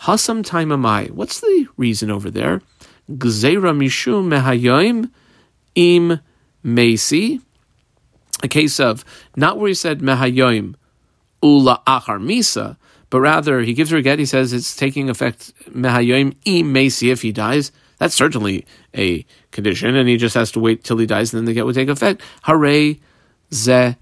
Hasam 0.01 0.43
Taimamai. 0.43 1.11
What's 1.11 1.41
the 1.41 1.67
reason 1.77 2.11
over 2.11 2.31
there? 2.31 2.63
Gzeira 3.11 3.77
Mishum 3.77 4.29
Mehayoim 4.29 5.11
Im 5.75 6.21
Mesi. 6.65 7.41
A 8.43 8.49
case 8.49 8.81
of 8.81 9.05
not 9.37 9.59
where 9.59 9.69
he 9.69 9.75
said 9.75 10.01
Mehayoim 10.01 10.75
Ula 11.43 11.83
Achar 11.87 12.21
Misa, 12.21 12.77
but 13.15 13.21
rather 13.21 13.61
he 13.61 13.75
gives 13.75 13.91
her 13.91 13.99
a 13.99 14.03
get. 14.03 14.19
He 14.19 14.27
says 14.27 14.53
it's 14.53 14.75
taking 14.75 15.09
effect 15.09 15.53
mehayoim 15.71 16.35
im 16.45 16.75
mesi 16.75 17.13
if 17.13 17.23
he 17.23 17.31
dies. 17.31 17.71
That's 17.99 18.13
certainly 18.13 18.67
a 18.93 19.25
condition, 19.53 19.95
and 19.95 20.09
he 20.09 20.17
just 20.17 20.35
has 20.35 20.51
to 20.51 20.59
wait 20.59 20.83
till 20.83 20.99
he 20.99 21.07
dies, 21.07 21.33
and 21.33 21.39
then 21.39 21.45
the 21.45 21.53
get 21.53 21.65
would 21.65 21.77
take 21.77 21.89
effect. 21.89 22.23
Hare 22.43 22.97
ze 23.53 23.95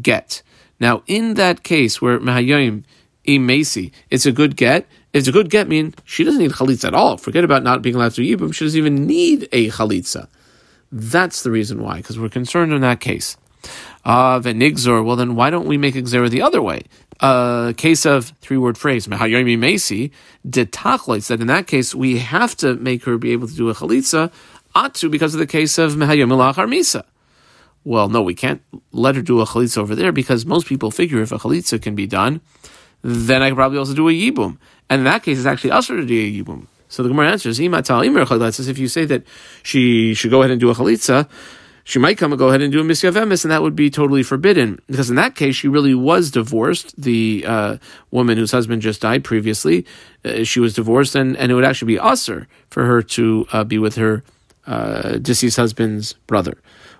get. 0.00 0.44
Now, 0.78 1.02
in 1.08 1.34
that 1.34 1.64
case 1.64 2.00
where 2.00 2.20
mehayoim 2.20 2.84
im 3.24 3.48
mesi, 3.48 3.90
it's 4.08 4.24
a 4.24 4.30
good 4.30 4.54
get. 4.54 4.86
It's 5.12 5.26
a 5.26 5.32
good 5.32 5.50
get. 5.50 5.66
Mean 5.66 5.92
she 6.04 6.22
doesn't 6.22 6.40
need 6.40 6.52
chalitza 6.52 6.84
at 6.84 6.94
all. 6.94 7.16
Forget 7.16 7.42
about 7.42 7.64
not 7.64 7.82
being 7.82 7.96
allowed 7.96 8.14
to 8.14 8.22
yibum. 8.22 8.54
She 8.54 8.66
doesn't 8.66 8.78
even 8.78 9.04
need 9.04 9.48
a 9.50 9.70
chalitza. 9.70 10.28
That's 10.92 11.42
the 11.42 11.50
reason 11.50 11.82
why, 11.82 11.96
because 11.96 12.20
we're 12.20 12.28
concerned 12.28 12.72
in 12.72 12.82
that 12.82 13.00
case. 13.00 13.36
Uh, 14.04 14.38
Venigzor, 14.38 15.02
well 15.04 15.16
then 15.16 15.34
why 15.34 15.48
don't 15.50 15.66
we 15.66 15.78
make 15.78 15.94
Xera 15.94 16.28
the 16.28 16.42
other 16.42 16.60
way? 16.60 16.82
A 17.20 17.24
uh, 17.24 17.72
case 17.72 18.04
of 18.04 18.32
three 18.40 18.58
word 18.58 18.76
phrase, 18.76 19.06
Mehayomi 19.06 19.56
Mesi, 19.56 20.10
detachloitz, 20.46 21.28
that 21.28 21.40
in 21.40 21.46
that 21.46 21.66
case 21.66 21.94
we 21.94 22.18
have 22.18 22.54
to 22.56 22.74
make 22.74 23.04
her 23.04 23.16
be 23.16 23.32
able 23.32 23.48
to 23.48 23.54
do 23.54 23.70
a 23.70 23.74
chalitza, 23.74 24.30
atu, 24.74 25.10
because 25.10 25.34
of 25.34 25.40
the 25.40 25.46
case 25.46 25.78
of 25.78 25.94
Mehayomi 25.94 26.32
Lachar 26.32 26.68
Misa. 26.68 27.04
Well, 27.84 28.08
no, 28.08 28.20
we 28.20 28.34
can't 28.34 28.62
let 28.92 29.14
her 29.14 29.22
do 29.22 29.40
a 29.40 29.46
chalitza 29.46 29.78
over 29.78 29.94
there 29.94 30.12
because 30.12 30.44
most 30.44 30.66
people 30.66 30.90
figure 30.90 31.22
if 31.22 31.32
a 31.32 31.38
chalitza 31.38 31.80
can 31.80 31.94
be 31.94 32.06
done, 32.06 32.40
then 33.02 33.42
I 33.42 33.50
could 33.50 33.56
probably 33.56 33.78
also 33.78 33.94
do 33.94 34.08
a 34.08 34.12
yibum. 34.12 34.58
And 34.90 35.00
in 35.00 35.04
that 35.04 35.22
case, 35.22 35.38
it's 35.38 35.46
actually 35.46 35.70
usher 35.70 35.96
to 35.96 36.04
do 36.04 36.14
a 36.14 36.44
yibum. 36.44 36.66
So 36.88 37.02
the 37.02 37.08
Gemara 37.08 37.30
answers, 37.30 37.58
if 37.58 38.78
you 38.78 38.88
say 38.88 39.04
that 39.06 39.24
she 39.62 40.14
should 40.14 40.30
go 40.30 40.42
ahead 40.42 40.50
and 40.50 40.60
do 40.60 40.70
a 40.70 40.74
chalitza, 40.74 41.28
she 41.84 41.98
might 41.98 42.16
come 42.16 42.32
and 42.32 42.38
go 42.38 42.48
ahead 42.48 42.62
and 42.62 42.72
do 42.72 42.80
a 42.80 42.84
misyavemis, 42.84 43.44
and 43.44 43.52
that 43.52 43.62
would 43.62 43.76
be 43.76 43.90
totally 43.90 44.22
forbidden 44.22 44.80
because 44.86 45.10
in 45.10 45.16
that 45.16 45.34
case 45.34 45.54
she 45.54 45.68
really 45.68 45.94
was 45.94 46.30
divorced. 46.30 47.00
The 47.00 47.44
uh, 47.46 47.76
woman 48.10 48.38
whose 48.38 48.52
husband 48.52 48.80
just 48.80 49.02
died 49.02 49.22
previously, 49.22 49.84
uh, 50.24 50.44
she 50.44 50.60
was 50.60 50.74
divorced, 50.74 51.14
and, 51.14 51.36
and 51.36 51.52
it 51.52 51.54
would 51.54 51.64
actually 51.64 51.94
be 51.94 51.98
usher 51.98 52.48
for 52.70 52.84
her 52.86 53.02
to 53.02 53.46
uh, 53.52 53.64
be 53.64 53.78
with 53.78 53.96
her 53.96 54.24
uh, 54.66 55.18
deceased 55.18 55.58
husband's 55.58 56.14
brother. 56.26 56.56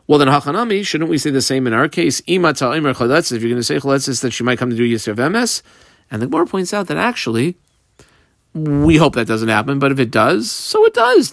Well, 0.06 0.18
then 0.18 0.28
hachanami, 0.28 0.86
shouldn't 0.86 1.08
we 1.08 1.16
say 1.16 1.30
the 1.30 1.40
same 1.40 1.66
in 1.66 1.72
our 1.72 1.88
case? 1.88 2.20
If 2.20 2.28
you're 2.28 2.44
going 2.44 2.60
to 2.60 3.62
say 3.62 3.76
chaletzis, 3.76 4.20
that 4.20 4.32
she 4.32 4.44
might 4.44 4.58
come 4.58 4.68
to 4.68 4.76
do 4.76 4.86
yisyavemis, 4.86 5.62
and 6.10 6.20
the 6.20 6.26
Gemara 6.26 6.44
points 6.46 6.74
out 6.74 6.88
that 6.88 6.98
actually 6.98 7.56
we 8.52 8.98
hope 8.98 9.14
that 9.14 9.26
doesn't 9.26 9.48
happen, 9.48 9.78
but 9.78 9.92
if 9.92 9.98
it 9.98 10.10
does, 10.10 10.50
so 10.50 10.84
it 10.84 10.92
does. 10.92 11.30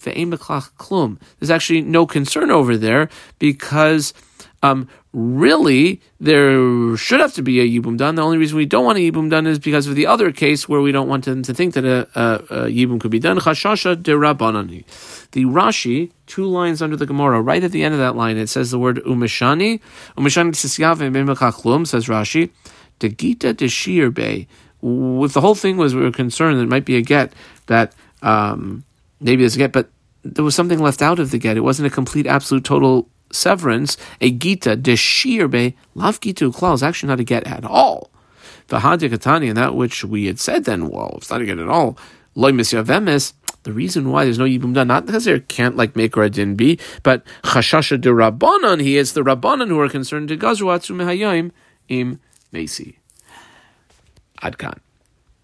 Klum. 0.00 1.18
There's 1.38 1.50
actually 1.50 1.82
no 1.82 2.06
concern 2.06 2.50
over 2.50 2.76
there 2.76 3.08
because 3.38 4.12
um, 4.62 4.88
really 5.12 6.00
there 6.20 6.96
should 6.96 7.20
have 7.20 7.32
to 7.34 7.42
be 7.42 7.60
a 7.60 7.66
yibum 7.66 7.96
done. 7.96 8.14
The 8.14 8.22
only 8.22 8.38
reason 8.38 8.56
we 8.56 8.66
don't 8.66 8.84
want 8.84 8.98
a 8.98 9.00
yibum 9.00 9.30
done 9.30 9.46
is 9.46 9.58
because 9.58 9.86
of 9.86 9.94
the 9.94 10.06
other 10.06 10.30
case 10.32 10.68
where 10.68 10.80
we 10.80 10.92
don't 10.92 11.08
want 11.08 11.24
them 11.24 11.42
to 11.42 11.54
think 11.54 11.74
that 11.74 11.84
a, 11.84 12.08
a, 12.14 12.34
a 12.34 12.66
yibum 12.68 13.00
could 13.00 13.10
be 13.10 13.18
done. 13.18 13.38
Chashasha 13.38 14.02
de 14.02 14.12
rabbanani. 14.12 14.84
The 15.32 15.44
Rashi, 15.44 16.10
two 16.26 16.44
lines 16.44 16.82
under 16.82 16.96
the 16.96 17.06
Gemara, 17.06 17.40
right 17.40 17.62
at 17.62 17.72
the 17.72 17.82
end 17.82 17.94
of 17.94 18.00
that 18.00 18.16
line, 18.16 18.36
it 18.36 18.48
says 18.48 18.70
the 18.70 18.78
word 18.78 18.96
umeshani. 18.98 19.80
Umeshani 20.16 20.50
tzisyave 20.50 21.10
klum, 21.52 21.86
says 21.86 22.06
Rashi. 22.06 22.50
De 22.98 23.08
gita 23.08 23.54
de 23.54 23.68
shir 23.68 24.10
be. 24.10 24.46
If 24.82 25.32
the 25.32 25.40
whole 25.40 25.54
thing 25.54 25.76
was 25.76 25.94
we 25.94 26.02
were 26.02 26.10
concerned 26.10 26.58
that 26.58 26.62
it 26.62 26.68
might 26.68 26.84
be 26.84 26.96
a 26.96 27.02
get 27.02 27.32
that 27.66 27.94
um, 28.22 28.84
maybe 29.20 29.42
there's 29.42 29.56
a 29.56 29.58
get, 29.58 29.72
but 29.72 29.90
there 30.22 30.44
was 30.44 30.54
something 30.54 30.80
left 30.80 31.02
out 31.02 31.18
of 31.18 31.30
the 31.30 31.38
get. 31.38 31.56
It 31.56 31.60
wasn't 31.60 31.86
a 31.86 31.90
complete, 31.90 32.26
absolute, 32.26 32.64
total 32.64 33.08
severance. 33.32 33.96
A 34.20 34.30
gita 34.30 34.76
deshir 34.76 35.50
be 35.50 35.76
lav 35.94 36.20
gitu 36.20 36.52
klal 36.52 36.74
is 36.74 36.82
actually 36.82 37.08
not 37.08 37.20
a 37.20 37.24
get 37.24 37.46
at 37.46 37.64
all. 37.64 38.10
The 38.68 38.80
hadikatani 38.80 39.48
and 39.48 39.56
that 39.56 39.74
which 39.74 40.04
we 40.04 40.26
had 40.26 40.38
said 40.38 40.64
then, 40.64 40.88
well, 40.88 41.14
it's 41.16 41.30
not 41.30 41.40
a 41.40 41.46
get 41.46 41.58
at 41.58 41.68
all. 41.68 41.98
Loy 42.34 42.52
misyavemis. 42.52 43.32
The 43.62 43.72
reason 43.72 44.10
why 44.10 44.24
there's 44.24 44.38
no 44.38 44.46
yibum 44.46 44.72
done, 44.72 44.88
not 44.88 45.04
because 45.04 45.26
there 45.26 45.40
can't 45.40 45.76
like 45.76 45.94
make 45.94 46.16
or 46.16 46.28
din 46.30 46.54
be, 46.54 46.78
but 47.02 47.24
chashasha 47.42 48.00
de 48.00 48.08
rabbanon. 48.08 48.80
He 48.80 48.96
is 48.96 49.12
the 49.12 49.22
rabbanon 49.22 49.68
who 49.68 49.78
are 49.80 49.88
concerned 49.88 50.28
to 50.28 50.36
gazruatzu 50.36 50.96
mehayim 50.96 51.50
im 51.88 52.20
mesi. 52.52 52.96
Adkan. 54.42 54.78